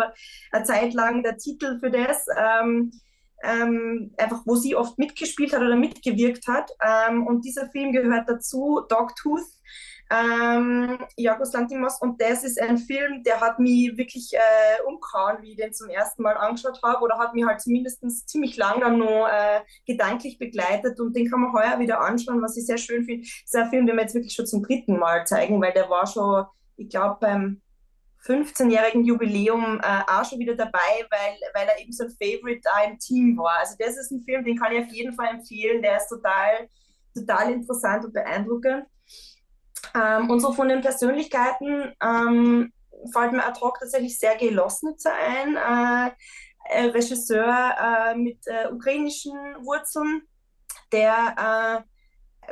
[0.52, 2.24] eine Zeit lang der Titel für das.
[2.36, 2.90] Ähm,
[3.42, 6.70] ähm, einfach wo sie oft mitgespielt hat oder mitgewirkt hat.
[6.80, 9.42] Ähm, und dieser Film gehört dazu, Dogtooth,
[10.10, 12.00] ähm, Yorgos Lanthimos.
[12.00, 15.88] Und das ist ein Film, der hat mich wirklich äh, umgehauen, wie ich den zum
[15.88, 17.02] ersten Mal angeschaut habe.
[17.02, 21.00] Oder hat mich halt zumindest ziemlich lang dann noch äh, gedanklich begleitet.
[21.00, 23.22] Und den kann man heuer wieder anschauen, was ich sehr schön finde.
[23.22, 25.88] Das ist ein Film, den wir jetzt wirklich schon zum dritten Mal zeigen, weil der
[25.90, 26.44] war schon,
[26.76, 27.60] ich glaube, beim
[28.26, 32.84] 15-jährigen Jubiläum äh, auch schon wieder dabei, weil, weil er eben so ein Favorite da
[32.84, 33.58] im Team war.
[33.60, 35.82] Also das ist ein Film, den kann ich auf jeden Fall empfehlen.
[35.82, 36.68] Der ist total,
[37.14, 38.86] total interessant und beeindruckend.
[39.94, 42.72] Ähm, und so von den Persönlichkeiten ähm,
[43.12, 46.10] fällt mir ad hoc tatsächlich Sergei Losnitzer ein, äh,
[46.70, 50.22] Regisseur äh, mit äh, ukrainischen Wurzeln,
[50.92, 51.93] der äh,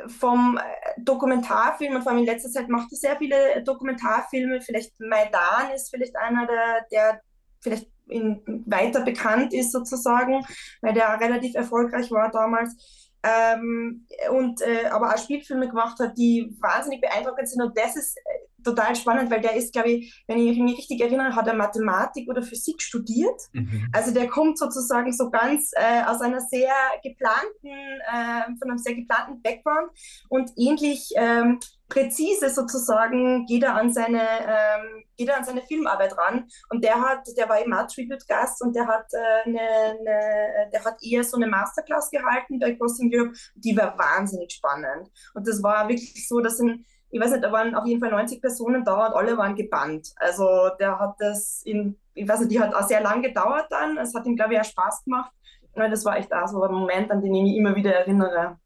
[0.07, 0.59] vom
[0.97, 4.61] Dokumentarfilm und vor allem in letzter Zeit macht er sehr viele Dokumentarfilme.
[4.61, 7.21] Vielleicht Maidan ist vielleicht einer, der, der
[7.61, 10.45] vielleicht in, weiter bekannt ist sozusagen,
[10.81, 12.75] weil der relativ erfolgreich war damals.
[13.23, 17.61] Ähm, und äh, aber auch Spielfilme gemacht hat, die wahnsinnig beeindruckend sind.
[17.61, 18.21] Und das ist äh,
[18.63, 22.29] total spannend, weil der ist, glaube ich, wenn ich mich richtig erinnere, hat er Mathematik
[22.29, 23.41] oder Physik studiert.
[23.53, 23.89] Mhm.
[23.91, 26.73] Also der kommt sozusagen so ganz äh, aus einer sehr
[27.03, 29.91] geplanten, äh, von einem sehr geplanten Background
[30.29, 31.59] und ähnlich ähm,
[31.93, 36.47] präzise sozusagen geht er an seine, ähm, geht er an seine Filmarbeit ran.
[36.69, 40.83] Und der hat, der war eben auch Tribute-Gast und der hat, äh, eine, eine, der
[40.83, 43.33] hat eher so eine Masterclass gehalten bei Crossing Europe.
[43.55, 45.09] Die war wahnsinnig spannend.
[45.35, 48.09] Und das war wirklich so, dass in, ich weiß nicht, da waren auf jeden Fall
[48.09, 50.13] 90 Personen da und alle waren gebannt.
[50.15, 53.99] Also der hat das in, ich weiß nicht, die hat auch sehr lang gedauert dann.
[53.99, 55.31] Es hat ihm, glaube ich, auch Spaß gemacht.
[55.73, 58.57] Und das war echt auch so ein Moment, an den ich mich immer wieder erinnere.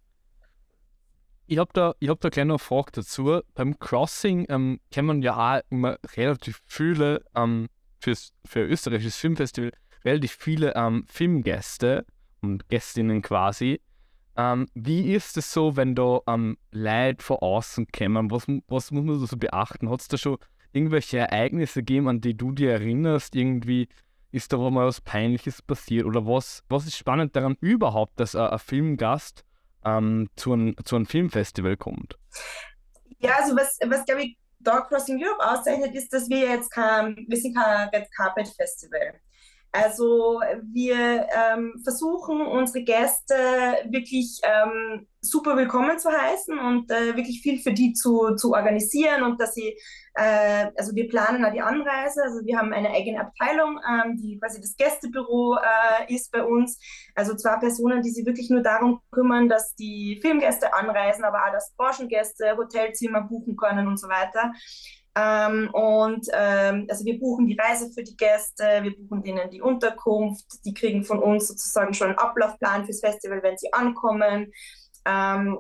[1.46, 3.42] Ich habe da, hab da gleich noch eine Frage dazu.
[3.54, 7.68] Beim Crossing ähm, man ja auch immer relativ viele, ähm,
[8.00, 9.72] fürs, für österreichisches Filmfestival,
[10.06, 12.06] relativ viele ähm, Filmgäste
[12.42, 13.82] und Gästinnen quasi.
[14.38, 18.30] Ähm, wie ist es so, wenn da ähm, Leute von außen kommen?
[18.30, 19.90] Was, was muss man da so beachten?
[19.90, 20.38] Hat es da schon
[20.72, 23.36] irgendwelche Ereignisse gegeben, an die du dir erinnerst?
[23.36, 23.90] Irgendwie
[24.32, 26.06] ist da mal was Peinliches passiert?
[26.06, 29.44] Oder was, was ist spannend daran überhaupt, dass ein Filmgast
[29.84, 32.18] ähm, zu, ein, zu einem Filmfestival kommt?
[33.20, 37.26] Ja, also was, was glaube ich Dog Crossing Europe auszeichnet, ist, dass wir jetzt kein,
[37.28, 39.20] wir sind kein Red Carpet Festival.
[39.72, 43.36] Also wir ähm, versuchen unsere Gäste
[43.90, 49.24] wirklich ähm, super willkommen zu heißen und äh, wirklich viel für die zu, zu organisieren
[49.24, 49.78] und dass sie,
[50.14, 54.40] äh, also wir planen auch die Anreise, also wir haben eine eigene Abteilung, ähm, die
[54.40, 56.80] quasi das Gästebüro äh, ist bei uns,
[57.16, 61.52] also zwei Personen, die sich wirklich nur darum kümmern, dass die Filmgäste anreisen, aber auch
[61.52, 64.54] dass Branchengäste Hotelzimmer buchen können und so weiter.
[65.18, 69.62] Ähm, und ähm, also wir buchen die Reise für die Gäste, wir buchen denen die
[69.62, 74.52] Unterkunft, die kriegen von uns sozusagen schon einen Ablaufplan fürs Festival, wenn sie ankommen.
[75.06, 75.58] Ähm,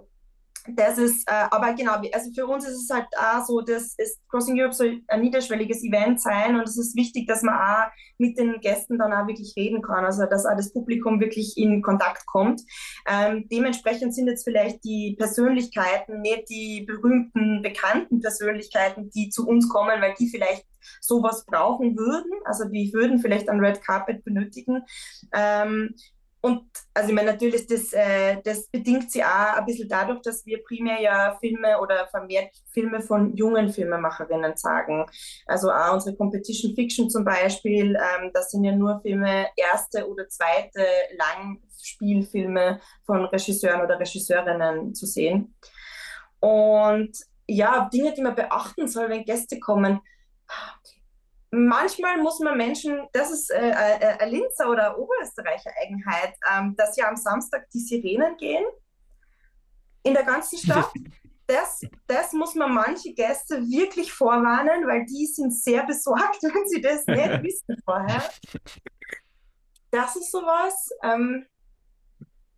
[0.76, 4.20] das ist, äh, aber genau, also für uns ist es halt auch so, das ist
[4.30, 8.38] Crossing Europe soll ein niederschwelliges Event sein und es ist wichtig, dass man auch mit
[8.38, 12.26] den Gästen dann auch wirklich reden kann, also dass auch das Publikum wirklich in Kontakt
[12.26, 12.62] kommt.
[13.08, 19.70] Ähm, dementsprechend sind jetzt vielleicht die Persönlichkeiten, nicht die berühmten, bekannten Persönlichkeiten, die zu uns
[19.70, 20.66] kommen, weil die vielleicht
[21.02, 24.84] sowas brauchen würden, also die würden vielleicht ein Red Carpet benötigen.
[25.34, 25.96] Ähm,
[26.42, 30.46] und also ich meine, natürlich, das, äh, das bedingt sich auch ein bisschen dadurch, dass
[30.46, 35.06] wir primär ja Filme oder vermehrt Filme von jungen Filmemacherinnen sagen.
[35.48, 40.30] Also auch unsere Competition Fiction zum Beispiel, ähm, das sind ja nur Filme, erste oder
[40.30, 40.86] zweite
[41.18, 45.56] Langspielfilme von Regisseuren oder Regisseurinnen zu sehen.
[46.40, 50.02] Und ja, Dinge, die man beachten soll, wenn Gäste kommen.
[51.52, 56.98] Manchmal muss man Menschen, das ist äh, äh, eine Linzer oder Oberösterreicher Eigenheit, ähm, dass
[56.98, 58.66] ja am Samstag die Sirenen gehen
[60.04, 60.92] in der ganzen Stadt.
[61.50, 66.82] Das, das muss man manche Gäste wirklich vorwarnen, weil die sind sehr besorgt, wenn sie
[66.82, 68.22] das nicht wissen vorher.
[69.90, 70.90] Das ist sowas.
[71.02, 71.46] Ähm,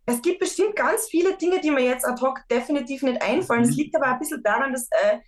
[0.06, 3.62] es gibt bestimmt ganz viele Dinge, die mir jetzt ad hoc definitiv nicht einfallen.
[3.62, 3.76] Es mhm.
[3.76, 5.20] liegt aber ein bisschen daran, dass, äh,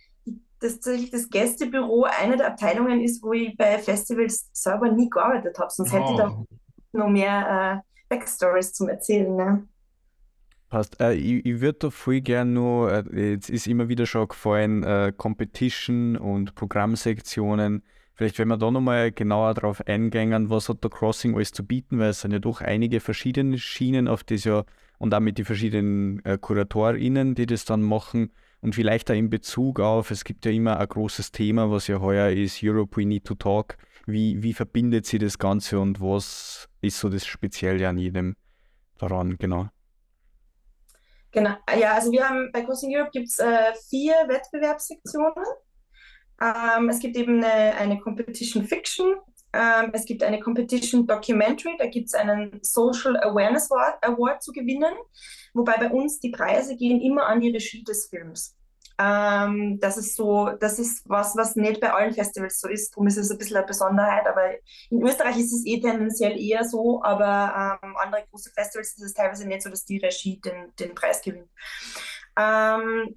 [0.63, 5.59] dass tatsächlich das Gästebüro eine der Abteilungen ist, wo ich bei Festivals selber nie gearbeitet
[5.59, 5.69] habe.
[5.69, 5.97] Sonst oh.
[5.97, 6.45] hätte ich da oh.
[6.93, 9.35] noch mehr äh, Backstories zum Erzählen.
[9.35, 9.67] Ne?
[10.69, 10.99] Passt.
[11.01, 14.83] Äh, ich, ich würde da voll gerne noch, äh, jetzt ist immer wieder schon gefallen,
[14.83, 17.83] äh, Competition und Programmsektionen.
[18.15, 21.99] Vielleicht, wenn wir da nochmal genauer drauf eingehen, was hat der Crossing alles zu bieten,
[21.99, 24.63] weil es sind ja doch einige verschiedene Schienen, auf das ja
[24.97, 28.31] und damit die verschiedenen äh, KuratorInnen, die das dann machen.
[28.63, 31.99] Und vielleicht auch in Bezug auf, es gibt ja immer ein großes Thema, was ja
[31.99, 33.75] heuer ist, Europe We Need to Talk.
[34.05, 38.37] Wie, wie verbindet sie das Ganze und was ist so das Spezielle an jedem
[38.97, 39.67] daran, genau?
[41.31, 45.43] Genau, ja, also wir haben bei Crossing Europe gibt es äh, vier Wettbewerbssektionen.
[46.41, 49.15] Ähm, es gibt eben eine, eine Competition Fiction,
[49.53, 54.51] ähm, es gibt eine Competition Documentary, da gibt es einen Social Awareness Award, Award, zu
[54.51, 54.93] gewinnen,
[55.53, 58.55] wobei bei uns die Preise gehen immer an die Regie des Films.
[58.99, 62.91] Ähm, das ist so, das ist was, was nicht bei allen Festivals so ist.
[62.91, 64.27] Darum ist es ein bisschen eine Besonderheit.
[64.27, 64.51] Aber
[64.89, 69.13] in Österreich ist es eh tendenziell eher so, aber ähm, andere große Festivals ist es
[69.13, 71.49] teilweise nicht so, dass die Regie den, den Preis gewinnt.
[72.39, 73.15] Ähm,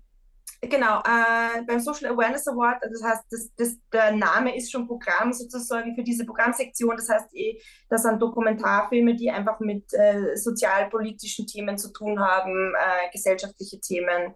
[0.68, 5.33] Genau, äh, beim Social Awareness Award, das heißt, das, das, der Name ist schon Programm
[5.33, 6.96] sozusagen für diese Programmsektion.
[6.96, 12.72] Das heißt, eh, das sind Dokumentarfilme, die einfach mit äh, sozialpolitischen Themen zu tun haben,
[12.74, 14.35] äh, gesellschaftliche Themen,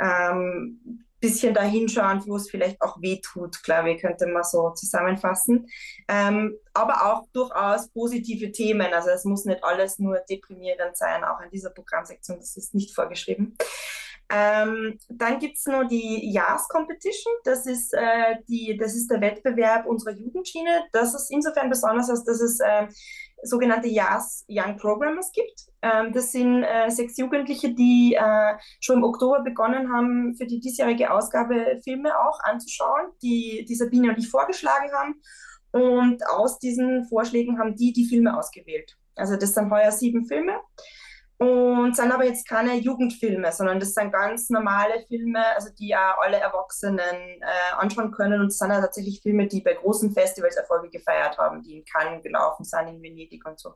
[0.00, 5.66] ähm, bisschen da hinschauen, wo es vielleicht auch wehtut, glaube ich, könnte man so zusammenfassen.
[6.08, 8.92] Ähm, aber auch durchaus positive Themen.
[8.92, 12.94] Also es muss nicht alles nur deprimierend sein, auch in dieser Programmsektion, das ist nicht
[12.94, 13.56] vorgeschrieben.
[14.32, 17.32] Ähm, dann gibt es noch die JAS Competition.
[17.44, 20.84] Das ist, äh, die, das ist der Wettbewerb unserer Jugendschiene.
[20.92, 22.86] Das ist insofern besonders, als dass es äh,
[23.42, 25.66] sogenannte JAS Young Programmers gibt.
[25.82, 30.60] Ähm, das sind äh, sechs Jugendliche, die äh, schon im Oktober begonnen haben, für die
[30.60, 35.20] diesjährige Ausgabe Filme auch anzuschauen, die, die Sabine und ich vorgeschlagen haben.
[35.72, 38.96] Und aus diesen Vorschlägen haben die die Filme ausgewählt.
[39.16, 40.60] Also das sind heuer sieben Filme.
[41.42, 46.14] Und sind aber jetzt keine Jugendfilme, sondern das sind ganz normale Filme, also die ja
[46.20, 48.42] alle Erwachsenen äh, anschauen können.
[48.42, 51.84] Und es sind ja tatsächlich Filme, die bei großen Festivals Erfolge gefeiert haben, die in
[51.86, 53.70] Cannes gelaufen sind, in Venedig und so.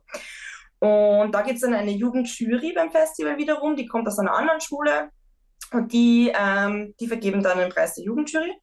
[0.77, 4.61] Und da gibt es dann eine Jugendjury beim Festival wiederum, die kommt aus einer anderen
[4.61, 5.09] Schule
[5.71, 8.53] und die, ähm, die vergeben dann den Preis der Jugendjury.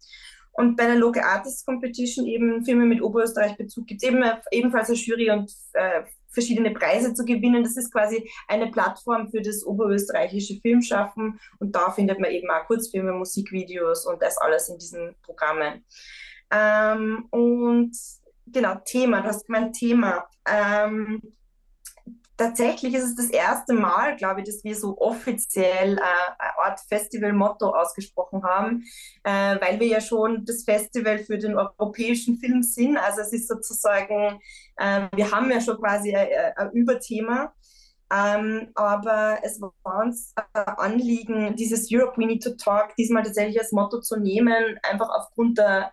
[0.52, 4.98] Und bei der Local Artists Competition eben Filme mit Oberösterreich-Bezug gibt es eben, ebenfalls eine
[4.98, 7.62] Jury und äh, verschiedene Preise zu gewinnen.
[7.62, 12.66] Das ist quasi eine Plattform für das oberösterreichische Filmschaffen und da findet man eben auch
[12.66, 15.84] Kurzfilme, Musikvideos und das alles in diesen Programmen.
[16.50, 17.96] Ähm, und
[18.46, 20.26] genau, Thema, du hast gemeint Thema.
[20.46, 21.22] Ähm,
[22.42, 26.00] tatsächlich ist es das erste Mal, glaube ich, dass wir so offiziell äh,
[26.38, 28.84] eine Art Festival-Motto ausgesprochen haben,
[29.22, 32.96] äh, weil wir ja schon das Festival für den europäischen Film sind.
[32.96, 34.40] Also es ist sozusagen,
[34.76, 37.52] äh, wir haben ja schon quasi ein, ein Überthema.
[38.14, 39.72] Ähm, aber es war
[40.04, 44.78] uns ein Anliegen, dieses Europe We Need to Talk diesmal tatsächlich als Motto zu nehmen,
[44.82, 45.92] einfach aufgrund der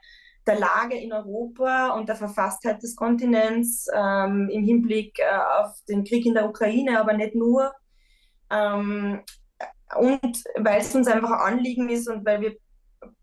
[0.50, 6.04] der Lage in Europa und der Verfasstheit des Kontinents ähm, im Hinblick äh, auf den
[6.04, 7.72] Krieg in der Ukraine, aber nicht nur.
[8.50, 9.22] Ähm,
[9.96, 12.58] und weil es uns einfach ein Anliegen ist und weil wir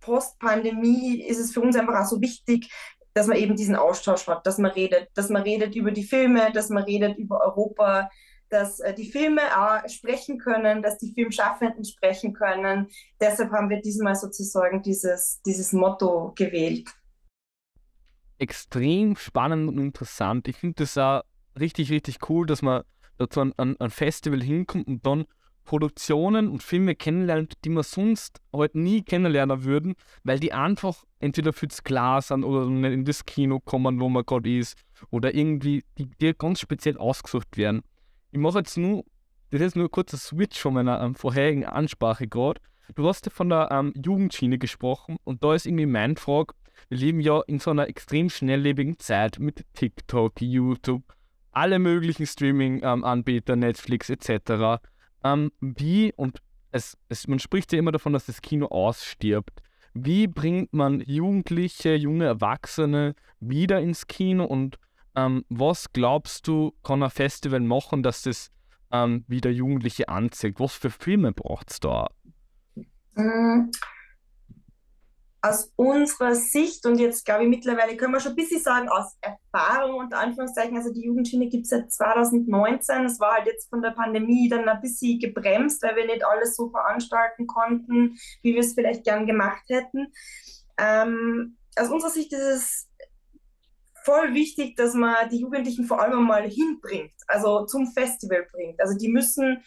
[0.00, 2.70] Post-Pandemie ist es für uns einfach auch so wichtig,
[3.12, 6.52] dass man eben diesen Austausch hat, dass man redet, dass man redet über die Filme,
[6.52, 8.08] dass man redet über Europa,
[8.50, 12.86] dass äh, die Filme auch sprechen können, dass die Filmschaffenden sprechen können.
[13.20, 16.88] Deshalb haben wir diesmal sozusagen dieses, dieses Motto gewählt
[18.38, 20.48] extrem spannend und interessant.
[20.48, 21.22] Ich finde das auch
[21.58, 22.82] richtig, richtig cool, dass man
[23.18, 25.26] dazu an ein Festival hinkommt und dann
[25.64, 31.52] Produktionen und Filme kennenlernt, die man sonst halt nie kennenlernen würden, weil die einfach entweder
[31.52, 34.78] fürs Glas sind oder nicht in das Kino kommen, wo man gerade ist,
[35.10, 37.82] oder irgendwie die, die ganz speziell ausgesucht werden.
[38.30, 39.04] Ich mache jetzt nur,
[39.50, 42.60] das ist nur ein kurzer Switch von meiner ähm, vorherigen Ansprache gerade.
[42.94, 46.54] Du hast ja von der ähm, Jugendschiene gesprochen und da ist irgendwie meine Frage,
[46.88, 51.02] wir leben ja in so einer extrem schnelllebigen Zeit mit TikTok, YouTube,
[51.52, 54.82] alle möglichen Streaming-Anbieter, Netflix etc.
[55.24, 59.62] Ähm, wie, und es, es, man spricht ja immer davon, dass das Kino ausstirbt.
[59.94, 64.78] Wie bringt man Jugendliche, junge Erwachsene wieder ins Kino und
[65.14, 68.50] ähm, was glaubst du, kann ein Festival machen, dass das
[68.92, 70.60] ähm, wieder Jugendliche anzieht?
[70.60, 72.08] Was für Filme braucht es da?
[73.14, 73.70] Mm,
[75.48, 79.16] aus unserer Sicht und jetzt glaube ich mittlerweile können wir schon ein bisschen sagen, aus
[79.20, 83.04] Erfahrung unter Anführungszeichen, also die Jugendschiene gibt es seit 2019.
[83.04, 86.56] Es war halt jetzt von der Pandemie dann ein bisschen gebremst, weil wir nicht alles
[86.56, 90.12] so veranstalten konnten, wie wir es vielleicht gern gemacht hätten.
[90.78, 92.88] Ähm, aus unserer Sicht ist es
[94.04, 98.80] voll wichtig, dass man die Jugendlichen vor allem mal hinbringt, also zum Festival bringt.
[98.80, 99.62] Also die müssen,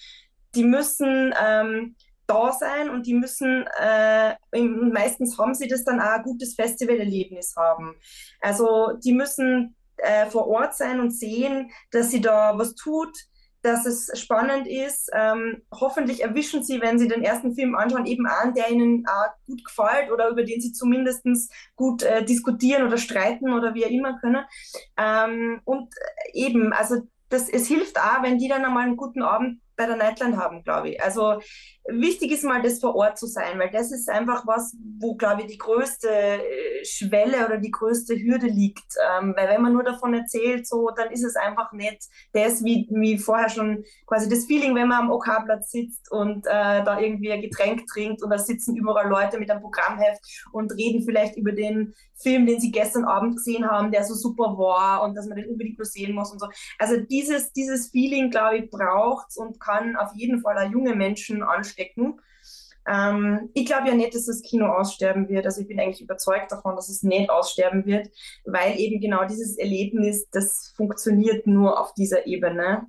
[0.56, 1.96] die müssen ähm,
[2.30, 7.56] da sein und die müssen, äh, meistens haben sie das dann auch ein gutes Festivalerlebnis
[7.58, 7.96] haben.
[8.40, 13.12] Also die müssen äh, vor Ort sein und sehen, dass sie da was tut,
[13.62, 15.10] dass es spannend ist.
[15.14, 19.32] Ähm, hoffentlich erwischen sie, wenn sie den ersten Film anschauen, eben an, der ihnen auch
[19.46, 21.26] gut gefällt oder über den sie zumindest
[21.76, 24.46] gut äh, diskutieren oder streiten oder wie auch immer können.
[24.98, 25.94] Ähm, und
[26.34, 29.96] eben, also das, es hilft auch, wenn die dann einmal einen guten Abend bei der
[29.96, 31.02] Nightline haben, glaube ich.
[31.02, 31.40] Also
[31.88, 35.42] wichtig ist mal, das vor Ort zu sein, weil das ist einfach was, wo, glaube
[35.42, 38.94] ich, die größte äh, Schwelle oder die größte Hürde liegt.
[39.10, 42.90] Ähm, weil wenn man nur davon erzählt, so, dann ist es einfach nicht das, wie,
[42.92, 47.32] wie vorher schon quasi das Feeling, wenn man am OK-Platz sitzt und äh, da irgendwie
[47.32, 50.20] ein Getränk trinkt und da sitzen überall Leute mit einem Programmheft
[50.52, 54.58] und reden vielleicht über den Film, den sie gestern Abend gesehen haben, der so super
[54.58, 56.50] war und dass man den unbedingt nur sehen muss und so.
[56.78, 61.44] Also dieses, dieses Feeling, glaube ich, braucht und kann auf jeden Fall auch junge Menschen
[61.44, 62.20] anstecken.
[62.88, 65.46] Ähm, ich glaube ja nicht, dass das Kino aussterben wird.
[65.46, 68.10] Also ich bin eigentlich überzeugt davon, dass es nicht aussterben wird,
[68.46, 72.88] weil eben genau dieses Erlebnis, das funktioniert nur auf dieser Ebene.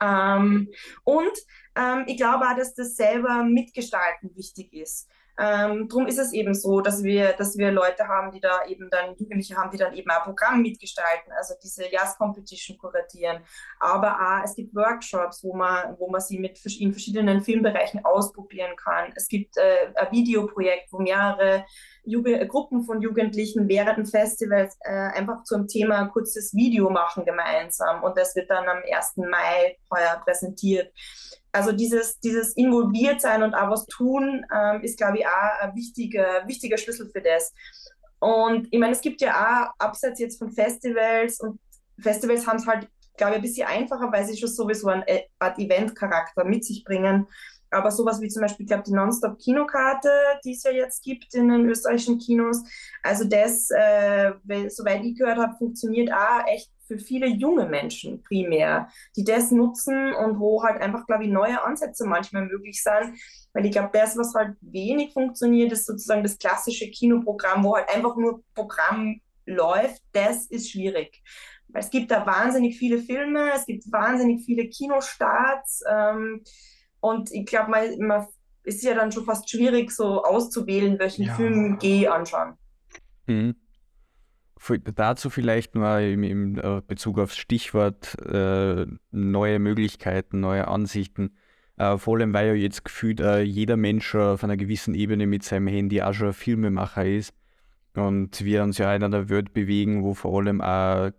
[0.00, 0.68] Ähm,
[1.04, 1.32] und
[1.74, 5.08] ähm, ich glaube auch, dass das selber mitgestalten wichtig ist.
[5.38, 8.88] Ähm, drum ist es eben so, dass wir, dass wir Leute haben, die da eben
[8.90, 13.42] dann, Jugendliche haben, die dann eben ein Programm mitgestalten, also diese Jazz Competition kuratieren.
[13.78, 18.74] Aber auch, es gibt Workshops, wo man, wo man sie mit in verschiedenen Filmbereichen ausprobieren
[18.76, 19.12] kann.
[19.14, 21.64] Es gibt äh, ein Videoprojekt, wo mehrere
[22.04, 27.24] Jugend Gruppen von Jugendlichen während dem Festival äh, einfach zum Thema ein kurzes Video machen
[27.24, 28.02] gemeinsam.
[28.04, 29.16] Und das wird dann am 1.
[29.16, 30.92] Mai heuer präsentiert
[31.56, 35.74] also dieses, dieses involviert sein und auch was tun, ähm, ist, glaube ich, auch ein
[35.74, 37.54] wichtiger, wichtiger Schlüssel für das.
[38.18, 41.58] Und ich meine, es gibt ja auch, abseits jetzt von Festivals, und
[41.98, 45.22] Festivals haben es halt, glaube ich, ein bisschen einfacher, weil sie schon sowieso einen äh,
[45.38, 47.26] Art Event-Charakter mit sich bringen.
[47.70, 50.10] Aber sowas wie zum Beispiel, ich glaube, die Nonstop-Kinokarte,
[50.44, 52.62] die es ja jetzt gibt in den österreichischen Kinos,
[53.02, 54.32] also das, äh,
[54.68, 60.12] soweit ich gehört habe, funktioniert auch echt für viele junge Menschen primär, die das nutzen
[60.14, 63.18] und wo halt einfach, glaube ich, neue Ansätze manchmal möglich sind.
[63.52, 67.88] Weil ich glaube, das, was halt wenig funktioniert, ist sozusagen das klassische Kinoprogramm, wo halt
[67.94, 70.02] einfach nur Programm läuft.
[70.12, 71.22] Das ist schwierig.
[71.68, 75.82] Weil es gibt da wahnsinnig viele Filme, es gibt wahnsinnig viele Kinostarts.
[75.88, 76.42] Ähm,
[77.00, 78.26] und ich glaube, man, man
[78.64, 81.34] ist ja dann schon fast schwierig, so auszuwählen, welchen ja.
[81.34, 82.54] Film gehe ich anschauen.
[83.26, 83.54] Mhm.
[84.94, 91.36] Dazu vielleicht nur im, äh, Bezug aufs Stichwort äh, neue Möglichkeiten, neue Ansichten.
[91.76, 95.42] Äh, vor allem, weil ja jetzt gefühlt äh, jeder Mensch auf einer gewissen Ebene mit
[95.42, 97.34] seinem Handy auch schon ein Filmemacher ist.
[97.94, 101.10] Und wir uns ja in einer Welt bewegen, wo vor allem auch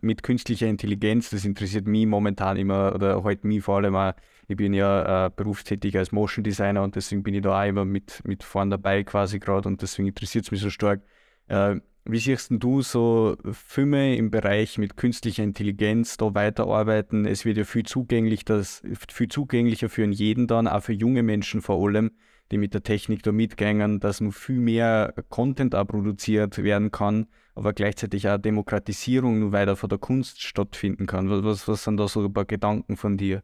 [0.00, 4.12] mit künstlicher Intelligenz, das interessiert mich momentan immer, oder heute mich vor allem auch,
[4.48, 7.84] ich bin ja äh, berufstätig als Motion Designer und deswegen bin ich da auch immer
[7.84, 11.02] mit, mit vorn dabei quasi gerade und deswegen interessiert es mich so stark.
[11.46, 17.24] Äh, wie siehst du so Filme im Bereich mit künstlicher Intelligenz da weiterarbeiten?
[17.24, 21.62] Es wird ja viel, zugänglich, das, viel zugänglicher für jeden dann, auch für junge Menschen
[21.62, 22.10] vor allem,
[22.50, 27.26] die mit der Technik da mitgängen, dass noch viel mehr Content auch produziert werden kann,
[27.54, 31.30] aber gleichzeitig auch Demokratisierung nur weiter von der Kunst stattfinden kann.
[31.30, 33.42] Was, was sind da so ein paar Gedanken von dir?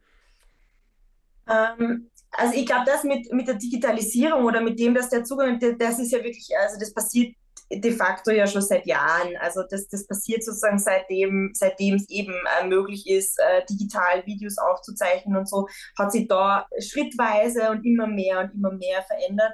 [1.48, 5.58] Ähm, also ich glaube, das mit, mit der Digitalisierung oder mit dem, dass der Zugang,
[5.78, 7.34] das ist ja wirklich, also das passiert
[7.72, 9.36] de facto ja schon seit Jahren.
[9.40, 14.58] Also das, das passiert sozusagen seitdem, seitdem es eben äh, möglich ist, äh, digital Videos
[14.58, 19.52] aufzuzeichnen und so, hat sich da schrittweise und immer mehr und immer mehr verändert.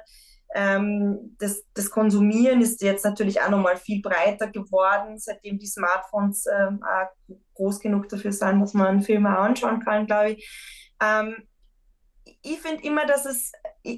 [0.55, 6.45] Ähm, das, das Konsumieren ist jetzt natürlich auch nochmal viel breiter geworden, seitdem die Smartphones
[6.47, 6.79] ähm,
[7.53, 10.95] groß genug dafür sind, dass man Filme anschauen kann, glaube ich.
[11.01, 11.35] Ähm,
[12.53, 13.51] ich finde immer, dass es,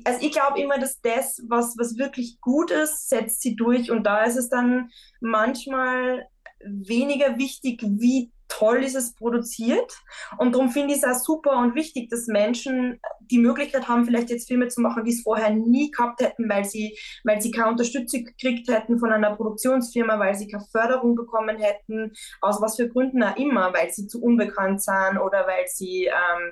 [0.04, 3.92] also ich glaube immer, dass das, was, was wirklich gut ist, setzt sie durch.
[3.92, 4.90] Und da ist es dann
[5.22, 6.28] manchmal
[6.64, 9.94] weniger wichtig, wie toll ist es produziert.
[10.38, 14.32] Und darum finde ich es auch super und wichtig, dass Menschen die Möglichkeit haben, vielleicht
[14.32, 17.70] jetzt Filme zu machen, die es vorher nie gehabt hätten, weil sie, weil sie keine
[17.70, 22.90] Unterstützung gekriegt hätten von einer Produktionsfirma, weil sie keine Förderung bekommen hätten, aus was für
[22.90, 26.52] Gründen auch immer, weil sie zu unbekannt sind oder weil sie ähm,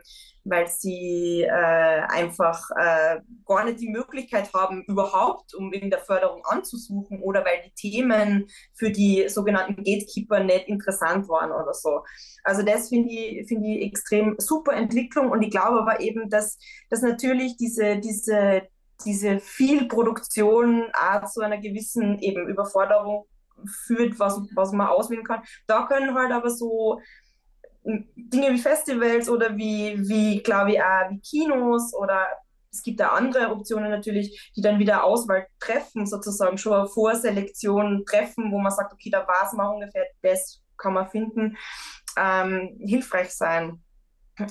[0.50, 6.44] weil sie äh, einfach äh, gar nicht die Möglichkeit haben, überhaupt um in der Förderung
[6.46, 12.04] anzusuchen oder weil die Themen für die sogenannten Gatekeeper nicht interessant waren oder so.
[12.44, 16.58] Also das finde ich, find ich extrem super Entwicklung und ich glaube aber eben, dass,
[16.90, 18.64] dass natürlich diese, diese,
[19.06, 23.26] diese Vielproduktion auch zu einer gewissen eben Überforderung
[23.66, 25.42] führt, was, was man auswählen kann.
[25.66, 27.00] Da können halt aber so
[28.16, 32.28] Dinge wie Festivals oder wie, wie glaube ich, auch wie Kinos oder
[32.72, 38.04] es gibt da andere Optionen natürlich, die dann wieder Auswahl treffen, sozusagen schon eine Vorselektion
[38.06, 41.58] treffen, wo man sagt, okay, da war es mal ungefähr, das kann man finden,
[42.18, 43.82] ähm, hilfreich sein.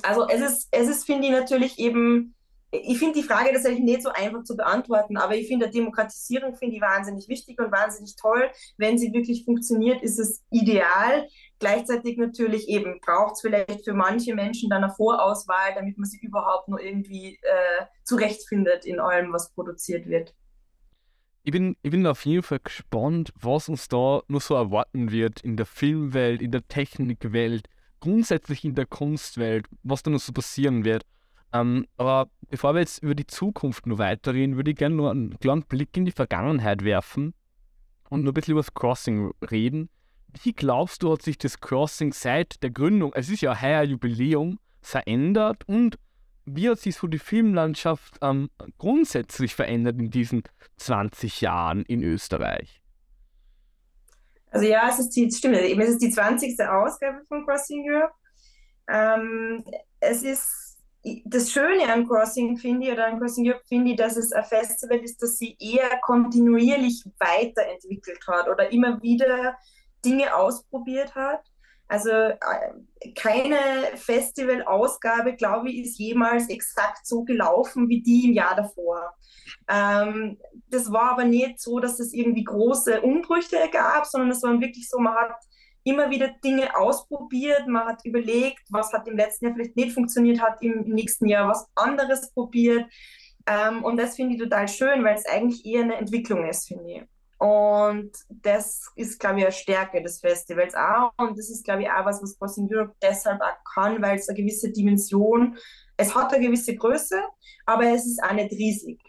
[0.03, 2.35] Also es ist, es ist, finde ich, natürlich eben
[2.83, 6.75] ich finde die Frage tatsächlich nicht so einfach zu beantworten, aber ich finde, Demokratisierung finde
[6.75, 8.49] ich wahnsinnig wichtig und wahnsinnig toll.
[8.77, 11.27] Wenn sie wirklich funktioniert, ist es ideal.
[11.59, 16.19] Gleichzeitig natürlich eben braucht es vielleicht für manche Menschen dann eine Vorauswahl, damit man sie
[16.19, 20.33] überhaupt nur irgendwie äh, zurechtfindet in allem, was produziert wird.
[21.43, 25.41] Ich bin, ich bin auf jeden Fall gespannt, was uns da nur so erwarten wird
[25.41, 27.69] in der Filmwelt, in der Technikwelt,
[28.01, 31.05] grundsätzlich in der Kunstwelt, was da noch so passieren wird.
[31.53, 35.37] Ähm, aber bevor wir jetzt über die Zukunft nur weiterreden, würde ich gerne nur einen
[35.39, 37.33] kleinen Blick in die Vergangenheit werfen
[38.09, 39.89] und nur ein bisschen über das Crossing reden.
[40.43, 44.59] Wie glaubst du, hat sich das Crossing seit der Gründung, es ist ja heuer Jubiläum,
[44.81, 45.97] verändert und
[46.45, 50.43] wie hat sich so die Filmlandschaft ähm, grundsätzlich verändert in diesen
[50.77, 52.81] 20 Jahren in Österreich?
[54.49, 56.57] Also ja, es ist die, stimmt, es ist die 20.
[56.61, 58.13] Ausgabe von Crossing Europe.
[58.89, 59.65] Ähm,
[59.99, 60.66] es ist
[61.25, 64.43] das Schöne an Crossing finde ich, oder an Crossing Europe finde ich, dass es ein
[64.43, 69.57] Festival ist, das sich eher kontinuierlich weiterentwickelt hat oder immer wieder
[70.03, 71.41] Dinge ausprobiert hat.
[71.89, 73.57] Also äh, keine
[73.95, 79.15] Festivalausgabe, glaube ich, ist jemals exakt so gelaufen wie die im Jahr davor.
[79.69, 80.37] Ähm,
[80.69, 84.89] das war aber nicht so, dass es irgendwie große Umbrüche gab, sondern es war wirklich
[84.89, 85.35] so, man hat
[85.87, 90.41] immer wieder Dinge ausprobiert, man hat überlegt, was hat im letzten Jahr vielleicht nicht funktioniert,
[90.41, 92.85] hat im, nächsten Jahr was anderes probiert.
[93.45, 96.91] Ähm, und das finde ich total schön, weil es eigentlich eher eine Entwicklung ist, finde
[96.91, 97.03] ich.
[97.39, 101.11] Und das ist, glaube ich, eine Stärke des Festivals auch.
[101.17, 104.27] Und das ist, glaube ich, auch was, was Crossing Europe deshalb auch kann, weil es
[104.27, 105.57] eine gewisse Dimension,
[105.95, 107.21] es hat eine gewisse Größe,
[107.65, 108.99] aber es ist auch nicht riesig.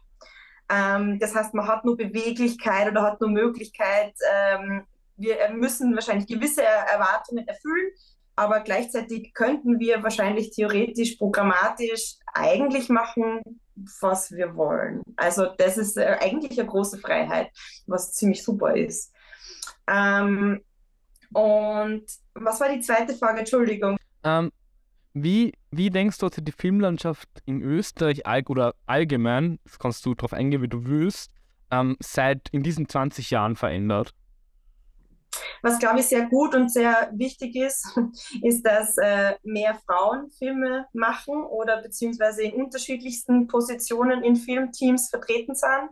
[0.70, 4.84] Ähm, das heißt, man hat nur Beweglichkeit oder hat nur Möglichkeit, ähm,
[5.18, 7.90] wir müssen wahrscheinlich gewisse Erwartungen erfüllen,
[8.36, 13.40] aber gleichzeitig könnten wir wahrscheinlich theoretisch, programmatisch eigentlich machen,
[14.00, 15.02] was wir wollen.
[15.16, 17.50] Also das ist äh, eigentlich eine große Freiheit,
[17.86, 19.12] was ziemlich super ist.
[19.88, 20.62] Ähm,
[21.32, 22.04] und
[22.34, 23.40] was war die zweite Frage?
[23.40, 23.96] Entschuldigung.
[24.22, 24.52] Ähm,
[25.14, 30.32] wie, wie denkst du, hat die Filmlandschaft in Österreich oder allgemein, das kannst du darauf
[30.32, 31.32] eingehen, wie du willst,
[31.70, 34.14] ähm, seit in diesen 20 Jahren verändert?
[35.62, 37.84] Was, glaube ich, sehr gut und sehr wichtig ist,
[38.42, 45.54] ist, dass äh, mehr Frauen Filme machen oder beziehungsweise in unterschiedlichsten Positionen in Filmteams vertreten
[45.54, 45.90] sind.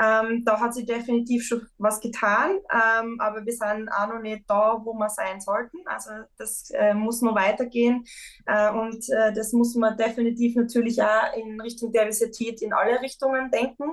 [0.00, 4.44] Ähm, da hat sich definitiv schon was getan, ähm, aber wir sind auch noch nicht
[4.48, 5.78] da, wo wir sein sollten.
[5.84, 8.04] Also das äh, muss noch weitergehen
[8.46, 13.50] äh, und äh, das muss man definitiv natürlich auch in Richtung Diversität in alle Richtungen
[13.50, 13.84] denken.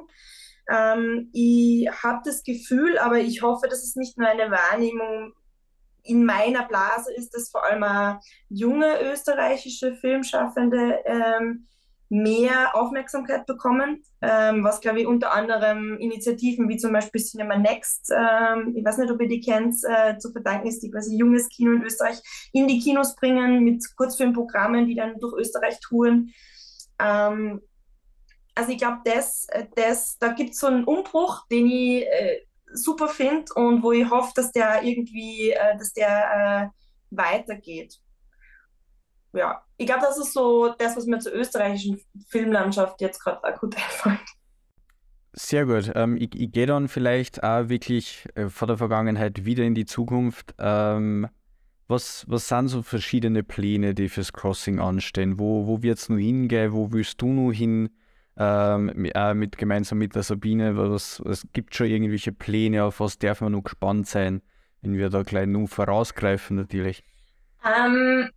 [0.70, 5.34] Ähm, ich habe das Gefühl, aber ich hoffe, dass es nicht nur eine Wahrnehmung
[6.04, 11.68] in meiner Blase ist, dass vor allem junge österreichische Filmschaffende ähm,
[12.10, 18.12] mehr Aufmerksamkeit bekommen, ähm, was glaube ich unter anderem Initiativen wie zum Beispiel Cinema Next,
[18.12, 21.48] ähm, ich weiß nicht, ob ihr die kennt, äh, zu verdanken ist, die quasi junges
[21.50, 22.20] Kino in Österreich
[22.52, 26.32] in die Kinos bringen mit Kurzfilmprogrammen, die dann durch Österreich touren.
[27.00, 27.62] Ähm,
[28.56, 32.42] also ich glaube, das, äh, das, da gibt es so einen Umbruch, den ich äh,
[32.74, 37.98] super finde und wo ich hoffe, dass der irgendwie, äh, dass der äh, weitergeht.
[39.34, 43.76] Ja, ich glaube, das ist so das, was mir zur österreichischen Filmlandschaft jetzt gerade akut
[43.78, 44.20] einfällt.
[45.34, 45.92] Sehr gut.
[45.96, 49.86] Ähm, ich, ich gehe dann vielleicht auch wirklich äh, vor der Vergangenheit wieder in die
[49.86, 50.56] Zukunft.
[50.58, 51.28] Ähm,
[51.88, 55.40] was, was sind so verschiedene Pläne, die fürs Crossing anstehen?
[55.40, 56.72] Wo, wo wird es nur hingehen?
[56.72, 57.90] Wo willst du nur hin?
[58.40, 63.20] Ähm, auch mit, gemeinsam mit der Sabine, was, es gibt schon irgendwelche Pläne, auf was
[63.20, 64.42] darf man noch gespannt sein,
[64.82, 67.04] wenn wir da gleich nur vorausgreifen natürlich.
[67.66, 68.30] Ähm,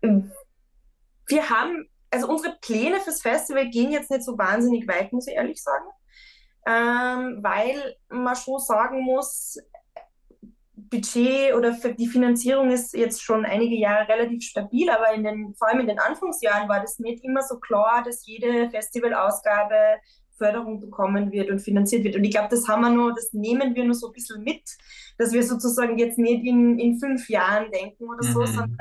[0.00, 5.34] wir haben, also unsere Pläne fürs Festival gehen jetzt nicht so wahnsinnig weit, muss ich
[5.34, 5.86] ehrlich sagen,
[6.66, 9.58] ähm, weil man schon sagen muss,
[10.90, 15.68] Budget oder die Finanzierung ist jetzt schon einige Jahre relativ stabil, aber in den, vor
[15.68, 19.74] allem in den Anfangsjahren war das nicht immer so klar, dass jede Festivalausgabe
[20.38, 22.16] Förderung bekommen wird und finanziert wird.
[22.16, 24.62] Und ich glaube, das haben wir nur, das nehmen wir nur so ein bisschen mit,
[25.18, 28.46] dass wir sozusagen jetzt nicht in, in fünf Jahren denken oder so, mhm.
[28.46, 28.78] sondern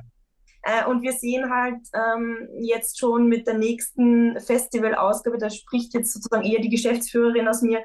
[0.64, 6.14] äh, und wir sehen halt ähm, jetzt schon mit der nächsten Festivalausgabe, da spricht jetzt
[6.14, 7.84] sozusagen eher die Geschäftsführerin aus mir,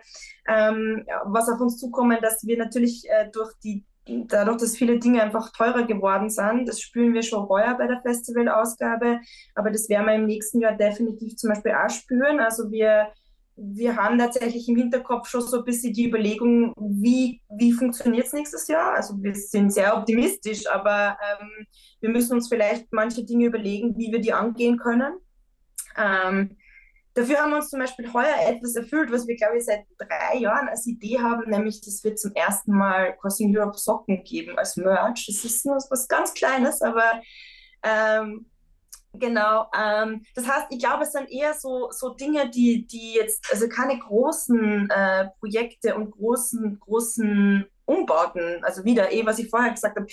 [0.49, 5.22] ähm, was auf uns zukommen, dass wir natürlich äh, durch die dadurch, dass viele Dinge
[5.22, 9.20] einfach teurer geworden sind, das spüren wir schon heuer bei der Festivalausgabe,
[9.55, 12.40] aber das werden wir im nächsten Jahr definitiv zum Beispiel auch spüren.
[12.40, 13.09] Also wir,
[13.57, 18.32] wir haben tatsächlich im Hinterkopf schon so ein bisschen die Überlegung, wie, wie funktioniert es
[18.32, 18.94] nächstes Jahr.
[18.94, 21.66] Also wir sind sehr optimistisch, aber ähm,
[22.00, 25.14] wir müssen uns vielleicht manche Dinge überlegen, wie wir die angehen können.
[25.96, 26.57] Ähm,
[27.15, 30.39] Dafür haben wir uns zum Beispiel heuer etwas erfüllt, was wir, glaube ich, seit drei
[30.39, 34.77] Jahren als Idee haben, nämlich, dass wir zum ersten Mal Crossing Europe Socken geben als
[34.77, 35.27] Merch.
[35.27, 37.21] Das ist nur was ganz Kleines, aber
[37.83, 38.47] ähm,
[39.13, 39.67] genau.
[39.79, 43.69] Ähm, das heißt, ich glaube, es sind eher so, so Dinge, die, die jetzt, also
[43.69, 49.97] keine großen äh, Projekte und großen, großen Umbauten, also wieder eh, was ich vorher gesagt
[49.97, 50.07] habe,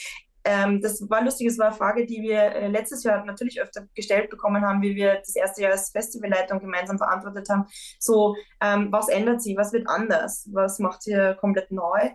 [0.50, 3.86] ähm, das war lustig, es war eine Frage, die wir äh, letztes Jahr natürlich öfter
[3.94, 7.66] gestellt bekommen haben, wie wir das erste Jahr als Festivalleitung gemeinsam verantwortet haben.
[8.00, 12.10] So, ähm, was ändert sich, was wird anders, was macht ihr komplett neu?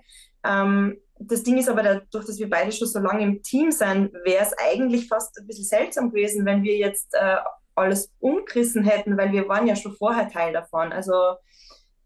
[0.44, 4.12] Ähm, das Ding ist aber dadurch, dass wir beide schon so lange im Team sind,
[4.24, 7.36] wäre es eigentlich fast ein bisschen seltsam gewesen, wenn wir jetzt äh,
[7.76, 10.92] alles umgerissen hätten, weil wir waren ja schon vorher Teil davon.
[10.92, 11.36] Also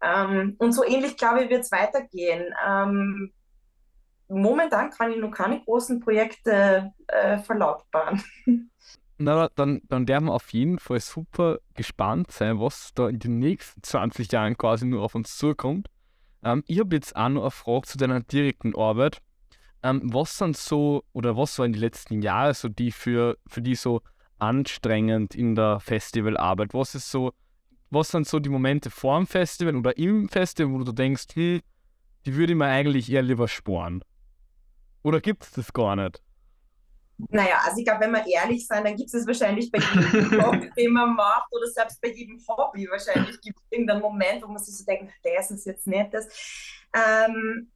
[0.03, 2.53] ähm, und so ähnlich, glaube ich, wird es weitergehen.
[2.67, 3.33] Ähm,
[4.29, 8.23] momentan kann ich noch keine großen Projekte äh, verlautbaren.
[9.21, 13.37] Na, dann, dann werden wir auf jeden Fall super gespannt sein, was da in den
[13.37, 15.89] nächsten 20 Jahren quasi nur auf uns zukommt.
[16.41, 19.21] Ähm, ich habe jetzt auch noch eine Frage zu deiner direkten Arbeit.
[19.83, 23.75] Ähm, was sind so, oder was waren die letzten Jahre so die für, für die
[23.75, 24.01] so
[24.37, 26.73] anstrengend in der Festivalarbeit?
[26.73, 27.33] Was ist so,
[27.89, 31.59] was sind so die Momente vor dem Festival oder im Festival, wo du denkst, hm,
[32.25, 34.01] die würde ich mir eigentlich eher lieber sparen?
[35.03, 36.21] Oder gibt es das gar nicht?
[37.27, 40.75] Naja, also ich glaube, wenn wir ehrlich sein, dann gibt es wahrscheinlich bei jedem Job,
[40.75, 44.63] den man macht, oder selbst bei jedem Hobby wahrscheinlich gibt es irgendeinen Moment, wo man
[44.63, 46.27] sich so denkt, das ist jetzt nicht das.
[46.95, 47.69] Ähm,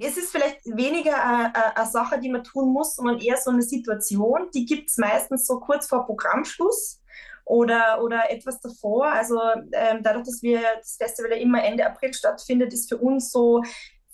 [0.00, 3.62] es ist vielleicht weniger eine, eine, Sache, die man tun muss, sondern eher so eine
[3.62, 7.00] Situation, die gibt es meistens so kurz vor Programmschluss
[7.44, 9.06] oder, oder etwas davor.
[9.06, 9.40] Also
[9.72, 13.62] ähm, dadurch, dass wir das Festival ja immer Ende April stattfindet, ist für uns so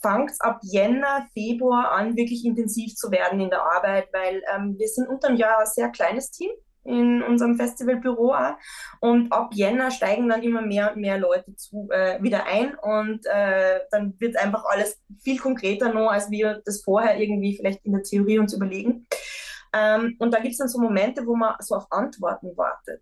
[0.04, 4.76] fängt es ab Jänner, Februar an, wirklich intensiv zu werden in der Arbeit, weil ähm,
[4.78, 6.50] wir sind unter dem Jahr ein sehr kleines Team
[6.84, 8.56] in unserem Festivalbüro auch.
[9.00, 13.24] Und ab Jänner steigen dann immer mehr und mehr Leute zu, äh, wieder ein und
[13.24, 17.92] äh, dann wird einfach alles viel konkreter noch, als wir das vorher irgendwie vielleicht in
[17.92, 19.06] der Theorie uns überlegen.
[19.72, 23.00] Ähm, und da gibt es dann so Momente, wo man so auf Antworten wartet.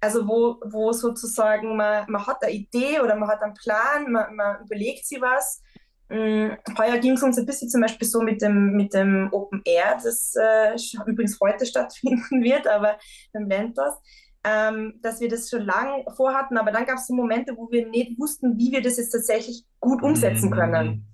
[0.00, 4.34] Also wo, wo sozusagen man, man hat eine Idee oder man hat einen Plan, man,
[4.34, 5.62] man überlegt sich was
[6.10, 9.62] Mm, heuer ging es uns ein bisschen zum Beispiel so mit dem, mit dem Open
[9.64, 12.98] Air, das äh, übrigens heute stattfinden wird, aber
[13.32, 13.94] beim Lentos,
[14.42, 17.86] ähm, dass wir das schon lange vorhatten, aber dann gab es so Momente, wo wir
[17.86, 20.86] nicht wussten, wie wir das jetzt tatsächlich gut umsetzen können.
[20.88, 21.04] Mhm.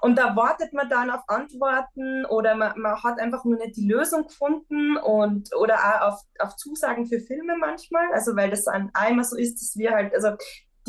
[0.00, 3.88] Und da wartet man dann auf Antworten oder man, man hat einfach nur nicht die
[3.88, 8.12] Lösung gefunden und oder auch auf, auf Zusagen für Filme manchmal.
[8.12, 10.32] Also weil das dann einmal so ist, dass wir halt, also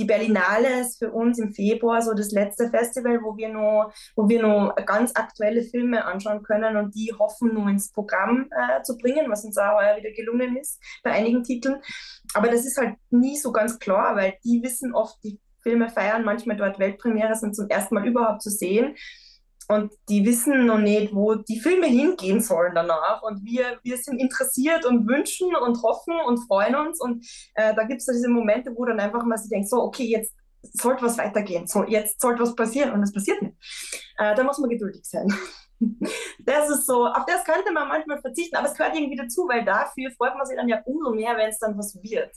[0.02, 4.28] die Berlinale ist für uns im Februar so das letzte Festival, wo wir nur, wo
[4.28, 8.98] wir nur ganz aktuelle Filme anschauen können und die hoffen nur ins Programm äh, zu
[8.98, 11.82] bringen, was uns auch heuer wieder gelungen ist bei einigen Titeln.
[12.34, 16.26] Aber das ist halt nie so ganz klar, weil die wissen oft, die Filme feiern
[16.26, 18.96] manchmal dort Weltpremiere sind zum ersten Mal überhaupt zu sehen.
[19.72, 23.22] Und die wissen noch nicht, wo die Filme hingehen sollen danach.
[23.22, 27.00] Und wir, wir sind interessiert und wünschen und hoffen und freuen uns.
[27.00, 30.04] Und äh, da gibt es diese Momente, wo dann einfach mal sich denkt, so, okay,
[30.04, 31.68] jetzt sollte was weitergehen.
[31.68, 33.56] So, jetzt sollte was passieren und es passiert nicht.
[34.18, 35.28] Äh, da muss man geduldig sein.
[36.46, 39.66] Das ist so, auf das könnte man manchmal verzichten, aber es gehört irgendwie dazu, weil
[39.66, 42.32] dafür freut man sich dann ja umso mehr, wenn es dann was wird.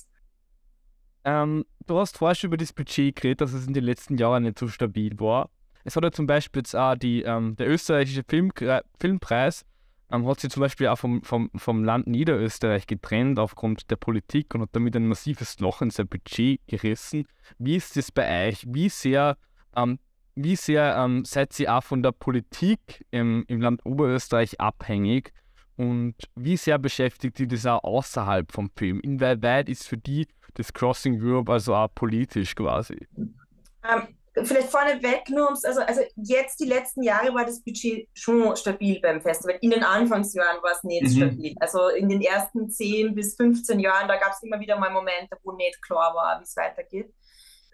[1.25, 4.45] Ähm, du hast vorher schon über das Budget geredet, dass es in den letzten Jahren
[4.45, 5.51] nicht so stabil war.
[5.85, 8.51] Es hat ja zum Beispiel jetzt auch die, ähm, der österreichische Film,
[8.99, 9.65] Filmpreis,
[10.11, 14.55] ähm, hat sich zum Beispiel auch vom, vom, vom Land Niederösterreich getrennt aufgrund der Politik
[14.55, 17.27] und hat damit ein massives Loch in sein Budget gerissen.
[17.59, 18.65] Wie ist das bei euch?
[18.67, 19.37] Wie sehr,
[19.77, 19.99] ähm,
[20.35, 25.33] wie sehr ähm, seid ihr auch von der Politik im, im Land Oberösterreich abhängig?
[25.77, 29.01] Und wie sehr beschäftigt die das auch außerhalb vom Film?
[29.01, 33.09] Inwieweit ist für die das Crossing Europe also auch politisch quasi?
[33.17, 34.07] Um,
[34.43, 39.01] vielleicht vorneweg nur ums, also, also jetzt die letzten Jahre war das Budget schon stabil
[39.01, 39.59] beim Festival.
[39.61, 41.17] In den Anfangsjahren war es nicht mhm.
[41.17, 41.55] stabil.
[41.61, 45.37] Also in den ersten 10 bis 15 Jahren, da gab es immer wieder mal Momente,
[45.43, 47.15] wo nicht klar war, wie es weitergeht.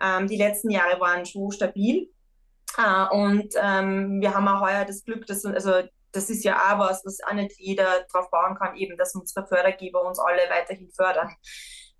[0.01, 2.11] Ähm, die letzten Jahre waren schon stabil.
[2.77, 5.83] Äh, und ähm, wir haben auch heuer das Glück, dass, also
[6.13, 9.47] das ist ja auch was, was auch nicht jeder drauf bauen kann, eben, dass unsere
[9.47, 11.35] Fördergeber uns alle weiterhin fördern.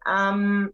[0.07, 0.73] Ähm,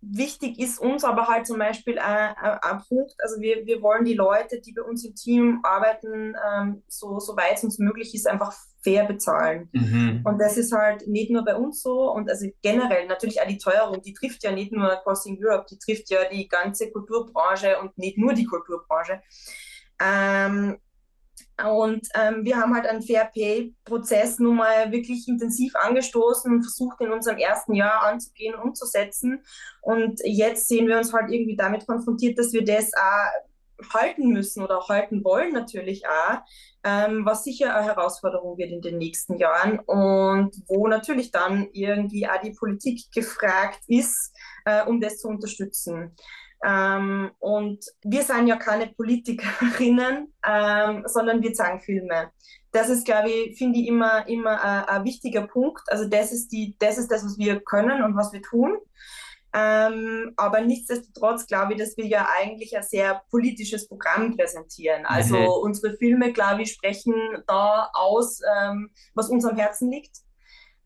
[0.00, 4.04] wichtig ist uns aber halt zum Beispiel ein, ein, ein, Punkt, also wir, wir wollen
[4.04, 8.14] die Leute, die bei uns im Team arbeiten, ähm, so, so weit es uns möglich
[8.14, 9.68] ist, einfach fair bezahlen.
[9.72, 10.22] Mhm.
[10.24, 13.58] Und das ist halt nicht nur bei uns so und also generell natürlich auch die
[13.58, 17.96] Teuerung, die trifft ja nicht nur Crossing Europe, die trifft ja die ganze Kulturbranche und
[17.98, 19.20] nicht nur die Kulturbranche.
[20.00, 20.78] Ähm,
[21.64, 27.00] und ähm, wir haben halt einen Fair Pay-Prozess nun mal wirklich intensiv angestoßen und versucht
[27.00, 29.42] in unserem ersten Jahr anzugehen, umzusetzen.
[29.80, 34.62] Und jetzt sehen wir uns halt irgendwie damit konfrontiert, dass wir das auch halten müssen
[34.62, 36.38] oder halten wollen natürlich auch,
[36.84, 42.26] ähm, was sicher eine Herausforderung wird in den nächsten Jahren und wo natürlich dann irgendwie
[42.26, 44.34] auch die Politik gefragt ist,
[44.64, 46.14] äh, um das zu unterstützen.
[46.64, 52.30] Ähm, und wir sind ja keine Politikerinnen, ähm, sondern wir zeigen Filme.
[52.72, 55.82] Das ist, glaube ich, finde ich immer, immer ein, ein, wichtiger Punkt.
[55.88, 58.76] Also das ist, die, das ist das, was wir können und was wir tun.
[59.54, 65.06] Ähm, aber nichtsdestotrotz glaube ich, dass wir ja eigentlich ein sehr politisches Programm präsentieren.
[65.06, 65.62] Also mhm.
[65.62, 67.14] unsere Filme, glaube ich, sprechen
[67.46, 70.18] da aus, ähm, was uns am Herzen liegt.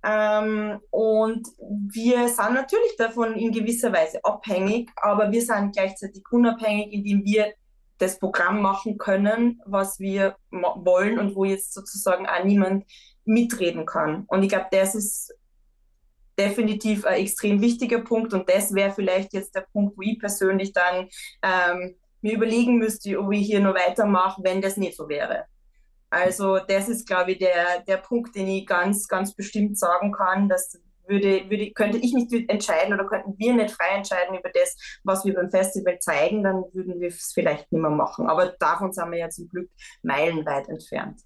[0.03, 6.93] Ähm, und wir sind natürlich davon in gewisser Weise abhängig, aber wir sind gleichzeitig unabhängig,
[6.93, 7.53] indem wir
[7.99, 12.85] das Programm machen können, was wir wollen und wo jetzt sozusagen auch niemand
[13.25, 14.25] mitreden kann.
[14.29, 15.35] Und ich glaube, das ist
[16.39, 20.73] definitiv ein extrem wichtiger Punkt und das wäre vielleicht jetzt der Punkt, wo ich persönlich
[20.73, 21.09] dann
[21.43, 25.45] ähm, mir überlegen müsste, ob ich hier noch weitermache, wenn das nicht so wäre.
[26.11, 30.49] Also das ist, glaube ich, der, der Punkt, den ich ganz, ganz bestimmt sagen kann,
[30.49, 30.79] dass
[31.11, 35.25] würde, würde, könnte ich nicht entscheiden oder könnten wir nicht frei entscheiden über das, was
[35.25, 38.29] wir beim Festival zeigen, dann würden wir es vielleicht nicht mehr machen.
[38.29, 39.69] Aber davon sind wir ja zum Glück
[40.03, 41.21] meilenweit entfernt.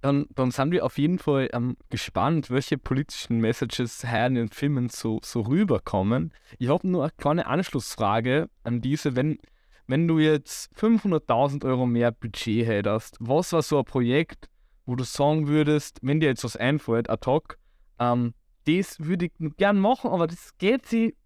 [0.00, 4.48] Dann, dann sind wir auf jeden Fall ähm, gespannt, welche politischen Messages hier in den
[4.48, 6.34] Filmen so, so rüberkommen.
[6.58, 9.14] Ich habe nur eine kleine Anschlussfrage an diese.
[9.14, 9.38] Wenn,
[9.86, 14.48] wenn du jetzt 500.000 Euro mehr Budget hättest, was war so ein Projekt,
[14.86, 17.58] wo du sagen würdest, wenn dir jetzt was einfällt, ad hoc,
[17.98, 18.34] ähm,
[18.66, 21.16] das würde ich gern machen, aber das geht sie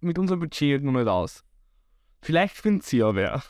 [0.00, 1.44] mit unserem Budget noch nicht aus.
[2.20, 3.42] Vielleicht findet sie ja wer.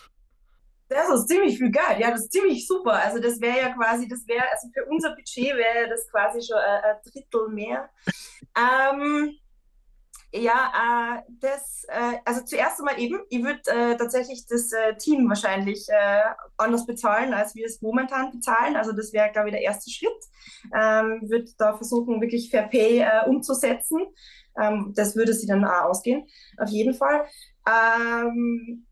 [0.89, 2.93] Das ist ziemlich viel Geld, ja, das ist ziemlich super.
[2.93, 6.59] Also das wäre ja quasi, das wäre, also für unser Budget wäre das quasi schon
[6.59, 7.89] ein, ein Drittel mehr.
[8.57, 9.39] ähm,
[10.35, 15.29] ja, äh, das, äh, also zuerst einmal eben, ich würde äh, tatsächlich das äh, Team
[15.29, 16.23] wahrscheinlich äh,
[16.57, 18.77] anders bezahlen, als wir es momentan bezahlen.
[18.77, 20.11] Also das wäre, glaube ich, der erste Schritt.
[20.75, 24.01] Ähm, würde da versuchen, wirklich Fair Pay äh, umzusetzen.
[24.59, 26.27] Ähm, das würde sie dann auch ausgehen,
[26.59, 27.27] auf jeden Fall.
[27.67, 28.87] Ähm,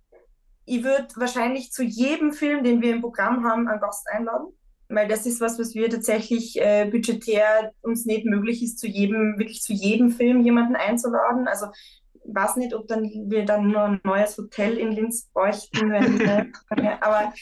[0.66, 4.52] ich würde wahrscheinlich zu jedem Film, den wir im Programm haben, einen Gast einladen
[4.90, 9.38] weil das ist was, was wir tatsächlich äh, budgetär uns nicht möglich ist, zu jedem,
[9.38, 11.46] wirklich zu jedem Film jemanden einzuladen.
[11.46, 11.66] Also
[12.14, 16.52] ich weiß nicht, ob dann wir dann nur ein neues Hotel in Linz bräuchten, wenn
[17.00, 17.32] aber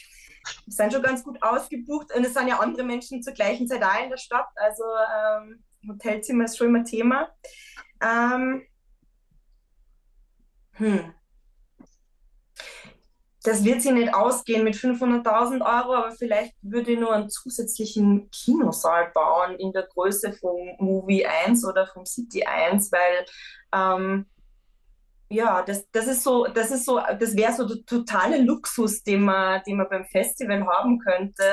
[0.65, 3.81] wir sind schon ganz gut ausgebucht und es sind ja andere Menschen zur gleichen Zeit
[3.81, 4.47] da in der Stadt.
[4.55, 7.29] Also ähm, Hotelzimmer ist schon immer Thema.
[8.01, 8.63] Ähm,
[10.73, 11.13] hm
[13.49, 18.29] das wird sie nicht ausgehen mit 500.000 Euro, aber vielleicht würde ich nur einen zusätzlichen
[18.29, 23.25] Kinosaal bauen in der Größe vom Movie 1 oder vom City 1, weil
[23.73, 24.27] ähm,
[25.29, 29.21] ja, das, das ist so, das ist so, das wäre so der totale Luxus, den
[29.21, 31.43] man, den man beim Festival haben könnte.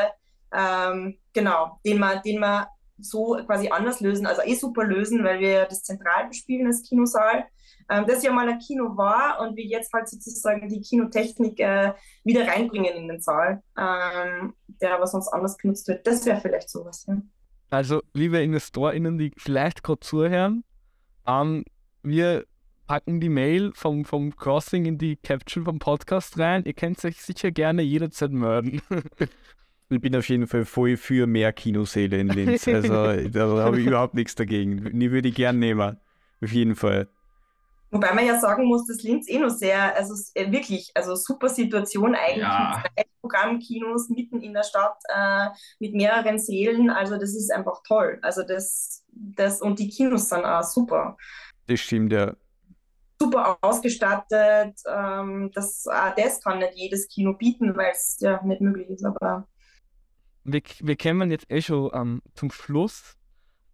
[0.52, 2.66] Ähm, genau, den man, den man
[2.98, 7.46] so quasi anders lösen, also eh super lösen, weil wir das zentral bespielen als Kinosaal
[7.88, 11.92] ähm, das ja mal ein Kino war und wir jetzt halt sozusagen die Kinotechnik äh,
[12.24, 16.06] wieder reinbringen in den Saal, ähm, der aber sonst anders genutzt wird.
[16.06, 17.16] Das wäre vielleicht sowas, ja.
[17.68, 20.62] Also, liebe InvestorInnen, die vielleicht gerade zuhören,
[21.26, 21.64] ähm,
[22.02, 22.44] wir
[22.86, 26.64] packen die Mail vom, vom Crossing in die Caption vom Podcast rein.
[26.64, 28.80] Ihr könnt euch sicher gerne jederzeit melden.
[29.90, 32.68] ich bin auf jeden Fall voll für mehr Kinosäle in Linz.
[32.68, 34.98] Also da habe ich überhaupt nichts dagegen.
[34.98, 35.96] Die würde ich gern nehmen.
[36.40, 37.08] Auf jeden Fall.
[37.96, 41.48] Wobei man ja sagen muss, dass Linz eh noch sehr, also äh, wirklich, also super
[41.48, 42.82] Situation eigentlich ja.
[42.82, 46.90] mit zwei Programmkinos mitten in der Stadt äh, mit mehreren Sälen.
[46.90, 48.18] Also das ist einfach toll.
[48.20, 51.16] Also das, das und die Kinos sind auch super.
[51.68, 52.36] Das stimmt ja.
[53.18, 54.78] super ausgestattet.
[54.86, 59.06] Ähm, das, ah, das kann nicht jedes Kino bieten, weil es ja nicht möglich ist.
[59.06, 59.48] Aber
[60.44, 63.16] wir, wir kommen jetzt eh schon ähm, zum Schluss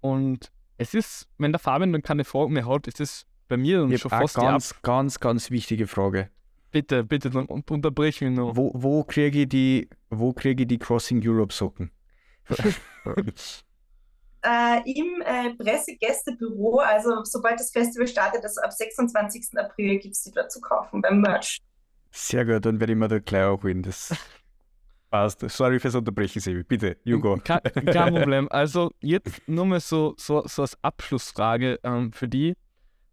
[0.01, 3.81] und es ist, wenn der Fabian dann keine Fragen mehr hat, ist es bei mir
[3.81, 6.31] dann schon fast ganz, ganz, ganz wichtige Frage.
[6.71, 8.57] Bitte, bitte, dann unterbrich mich noch.
[8.57, 11.91] Wo, wo kriege ich die, wo kriege ich die Crossing Europe Socken?
[14.43, 19.59] äh, im äh, Pressegästebüro, also sobald das Festival startet, also ab 26.
[19.59, 21.59] April gibt es die dort zu kaufen beim Merch.
[22.11, 23.83] Sehr gut, dann werde ich mir da gleich auch holen.
[23.83, 24.17] Das
[25.11, 25.41] passt.
[25.51, 26.63] Sorry fürs Unterbrechen, Sebi.
[26.63, 27.39] Bitte, you go.
[27.45, 28.49] Kein, kein Problem.
[28.51, 32.55] Also jetzt nur mal so, so, so als Abschlussfrage ähm, für die.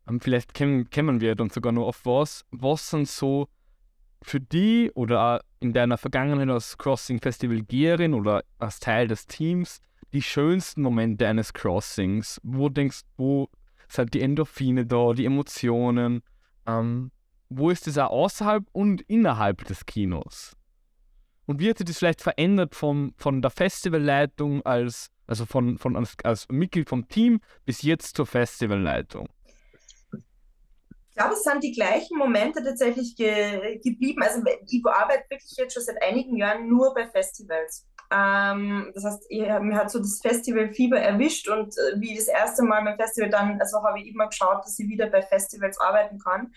[0.10, 2.45] Ähm, vielleicht kämen wir dann sogar noch auf was.
[2.51, 3.47] Was sind so
[4.22, 9.82] für die oder in deiner Vergangenheit als Crossing Festival Geherin oder als Teil des Teams
[10.12, 12.39] die schönsten Momente eines Crossings?
[12.43, 13.47] Wo denkst du,
[13.88, 16.22] sind die Endorphine da, die Emotionen?
[16.66, 17.12] Ähm,
[17.49, 20.55] wo ist das auch außerhalb und innerhalb des Kinos?
[21.45, 25.95] Und wie hat sich das vielleicht verändert vom, von der Festivalleitung als, also von, von
[25.95, 29.28] als, als Mitglied vom Team bis jetzt zur Festivalleitung?
[31.20, 34.24] Glaube, es sind die gleichen Momente tatsächlich ge geblieben.
[34.24, 37.86] Also ich arbeite wirklich jetzt schon seit einigen Jahren nur bei Festivals.
[38.12, 42.84] Ähm, das heißt, mir hat so das Festival-Fieber erwischt und äh, wie das erste Mal
[42.84, 46.54] beim Festival dann, also habe ich immer geschaut, dass ich wieder bei Festivals arbeiten kann.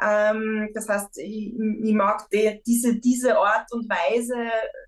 [0.00, 4.36] Ähm, das heißt, ich, ich mag die, diese, diese Art und Weise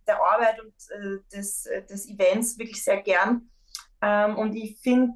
[0.06, 3.50] der Arbeit und äh, des, des Events wirklich sehr gern.
[4.02, 5.14] Ähm, und ich finde,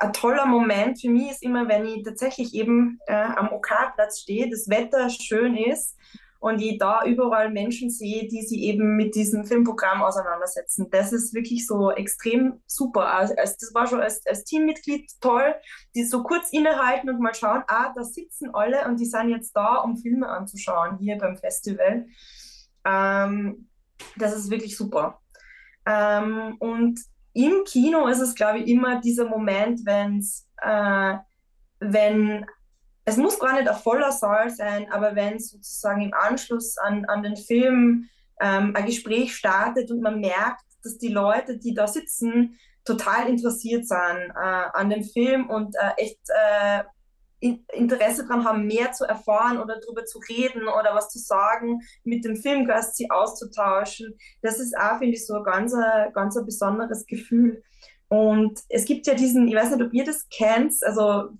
[0.00, 4.48] ein toller Moment für mich ist immer, wenn ich tatsächlich eben äh, am OK-Platz stehe,
[4.48, 5.96] das Wetter schön ist
[6.40, 10.88] und ich da überall Menschen sehe, die sich eben mit diesem Filmprogramm auseinandersetzen.
[10.90, 13.12] Das ist wirklich so extrem super.
[13.12, 15.54] Also, das war schon als, als Teammitglied toll,
[15.94, 19.52] die so kurz innehalten und mal schauen, ah, da sitzen alle und die sind jetzt
[19.54, 22.06] da, um Filme anzuschauen hier beim Festival.
[22.86, 23.68] Ähm,
[24.16, 25.20] das ist wirklich super.
[25.84, 27.00] Ähm, und
[27.32, 31.14] im Kino ist es, glaube ich, immer dieser Moment, wenn's, äh,
[31.78, 32.46] wenn
[33.04, 37.22] es muss gar nicht ein voller Saal sein, aber wenn sozusagen im Anschluss an, an
[37.22, 38.08] den Film
[38.40, 43.86] ähm, ein Gespräch startet und man merkt, dass die Leute, die da sitzen, total interessiert
[43.86, 46.84] sind äh, an dem Film und äh, echt äh,
[47.40, 52.24] Interesse daran haben, mehr zu erfahren oder darüber zu reden oder was zu sagen, mit
[52.24, 54.14] dem Filmgast sie auszutauschen.
[54.42, 55.74] Das ist auch, finde ich, so ein ganz,
[56.14, 57.62] ganz ein besonderes Gefühl.
[58.08, 61.30] Und es gibt ja diesen, ich weiß nicht, ob ihr das kennt, also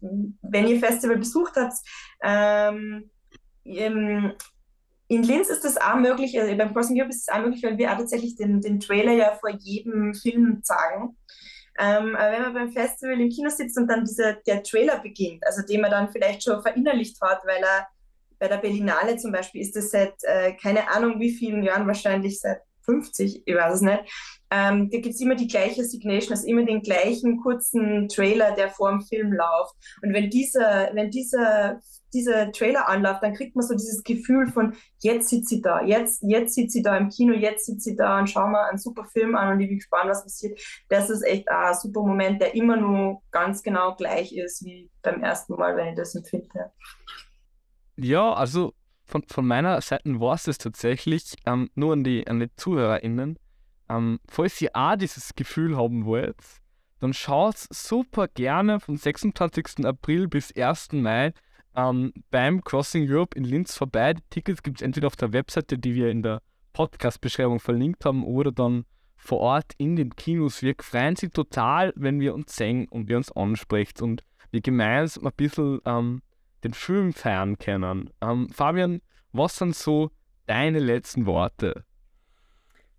[0.41, 1.75] wenn ihr Festival besucht habt,
[2.23, 3.11] ähm,
[5.11, 7.77] in Linz ist das auch möglich, also beim Crossing Europe ist es auch möglich, weil
[7.77, 11.17] wir auch tatsächlich den, den Trailer ja vor jedem Film sagen.
[11.81, 15.47] Ähm, aber wenn man beim Festival im Kino sitzt und dann dieser, der Trailer beginnt,
[15.47, 17.89] also den man dann vielleicht schon verinnerlicht hat, weil er
[18.39, 22.39] bei der Berlinale zum Beispiel ist das seit äh, keine Ahnung wie vielen Jahren, wahrscheinlich
[22.41, 22.61] seit
[22.91, 24.01] 50, ich weiß es nicht.
[24.51, 28.71] Ähm, da gibt es immer die gleiche Signation, also immer den gleichen kurzen Trailer, der
[28.71, 29.75] vor dem Film läuft.
[30.03, 31.81] Und wenn dieser, wenn dieser
[32.13, 36.23] dieser Trailer anläuft, dann kriegt man so dieses Gefühl von, jetzt sitzt sie da, jetzt,
[36.23, 39.05] jetzt sitzt sie da im Kino, jetzt sitzt sie da und schauen wir einen super
[39.05, 40.61] Film an und ich bin gespannt, was passiert.
[40.89, 45.23] Das ist echt ein super Moment, der immer nur ganz genau gleich ist wie beim
[45.23, 46.73] ersten Mal, wenn ich das empfinde.
[47.97, 48.73] Ja, also
[49.11, 53.39] von, von meiner Seite war es das tatsächlich, ähm, nur an die, an die ZuhörerInnen.
[53.89, 56.37] Ähm, falls ihr auch dieses Gefühl haben wollt,
[57.01, 59.85] dann schaut super gerne vom 26.
[59.85, 60.93] April bis 1.
[60.93, 61.33] Mai
[61.75, 64.15] ähm, beim Crossing Europe in Linz vorbei.
[64.15, 66.41] Die Tickets gibt es entweder auf der Webseite, die wir in der
[66.73, 68.85] Podcast-Beschreibung verlinkt haben, oder dann
[69.17, 70.63] vor Ort in den Kinos.
[70.63, 75.27] Wir freuen sich total, wenn wir uns sehen und ihr uns ansprecht und wir gemeinsam
[75.27, 76.23] ein bisschen ähm,
[76.65, 78.11] den Film feiern können.
[78.21, 79.01] Ähm, Fabian,
[79.33, 80.11] was sind so
[80.47, 81.85] deine letzten Worte?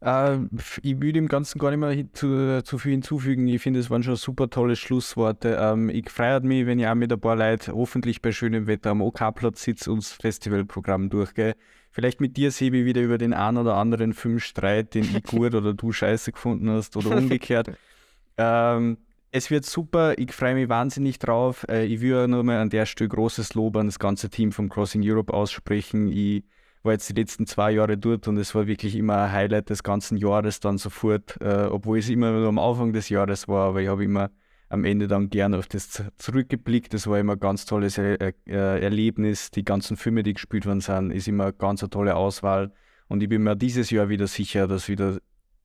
[0.02, 0.38] Äh,
[0.82, 3.48] ich würde dem Ganzen gar nicht mehr zu, zu viel hinzufügen.
[3.48, 5.58] Ich finde, es waren schon super tolle Schlussworte.
[5.60, 8.92] Ähm, ich freue mich, wenn ich auch mit ein paar Leuten hoffentlich bei schönem Wetter
[8.92, 11.56] am OK-Platz sitze und das Festivalprogramm durchgehe.
[11.92, 15.54] Vielleicht mit dir, Sebi, wieder über den einen oder anderen Film streit, den ich gut
[15.54, 17.72] oder du scheiße gefunden hast oder umgekehrt.
[18.38, 18.98] ähm,
[19.32, 21.66] es wird super, ich freue mich wahnsinnig drauf.
[21.70, 24.70] Äh, ich will nur mal an der Stelle großes Lob an das ganze Team von
[24.70, 26.12] Crossing Europe aussprechen.
[26.12, 26.44] Ich
[26.84, 29.84] war jetzt die letzten zwei Jahre dort und es war wirklich immer ein Highlight des
[29.84, 33.82] ganzen Jahres dann sofort, äh, obwohl es immer nur am Anfang des Jahres war, aber
[33.82, 34.32] ich habe immer
[34.68, 36.94] am Ende dann gerne auf das zurückgeblickt.
[36.94, 39.52] Das war immer ein ganz tolles er er Erlebnis.
[39.52, 42.72] Die ganzen Filme, die gespielt worden sind, ist immer eine ganz eine tolle Auswahl.
[43.08, 45.18] Und ich bin mir dieses Jahr wieder sicher, dass wieder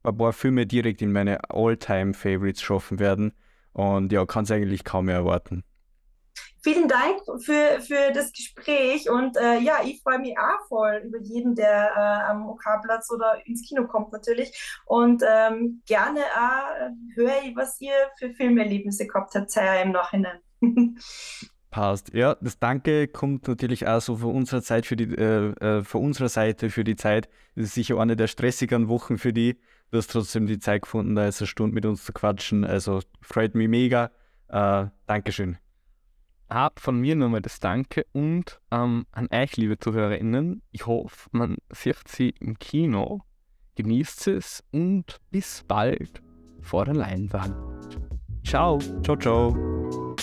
[0.03, 3.33] ein paar Filme direkt in meine All-Time-Favorites schaffen werden.
[3.77, 5.63] Und ja, kann es eigentlich kaum mehr erwarten.
[6.63, 11.19] vielen Dank für, für das Gespräch und äh, ja, ich freue mich auch voll über
[11.21, 14.51] jeden, der äh, am OK-Platz oder ins Kino kommt natürlich
[14.87, 20.41] und ähm, gerne auch höre ich, was ihr für Filmerlebnisse gehabt habt, sei im Nachhinein.
[21.77, 22.15] Passt.
[22.15, 26.03] Ja, das Danke kommt natürlich auch so von unserer Zeit für die, äh, äh, von
[26.03, 27.29] unserer Seite für die Zeit.
[27.55, 29.61] Das ist sicher eine der stressigeren Wochen für die.
[29.91, 32.65] Du hast trotzdem die Zeit gefunden, da jetzt eine Stunde mit uns zu quatschen.
[32.65, 34.11] Also freut mich mega.
[34.49, 35.59] Äh, Dankeschön.
[36.49, 40.63] Ah, von mir nochmal das Danke und ähm, an euch, liebe ZuhörerInnen.
[40.71, 43.23] Ich hoffe, man sieht sie im Kino.
[43.75, 46.23] Genießt es und bis bald
[46.61, 47.55] vor der Leinwand.
[48.45, 48.79] Ciao.
[49.03, 50.15] Ciao, ciao.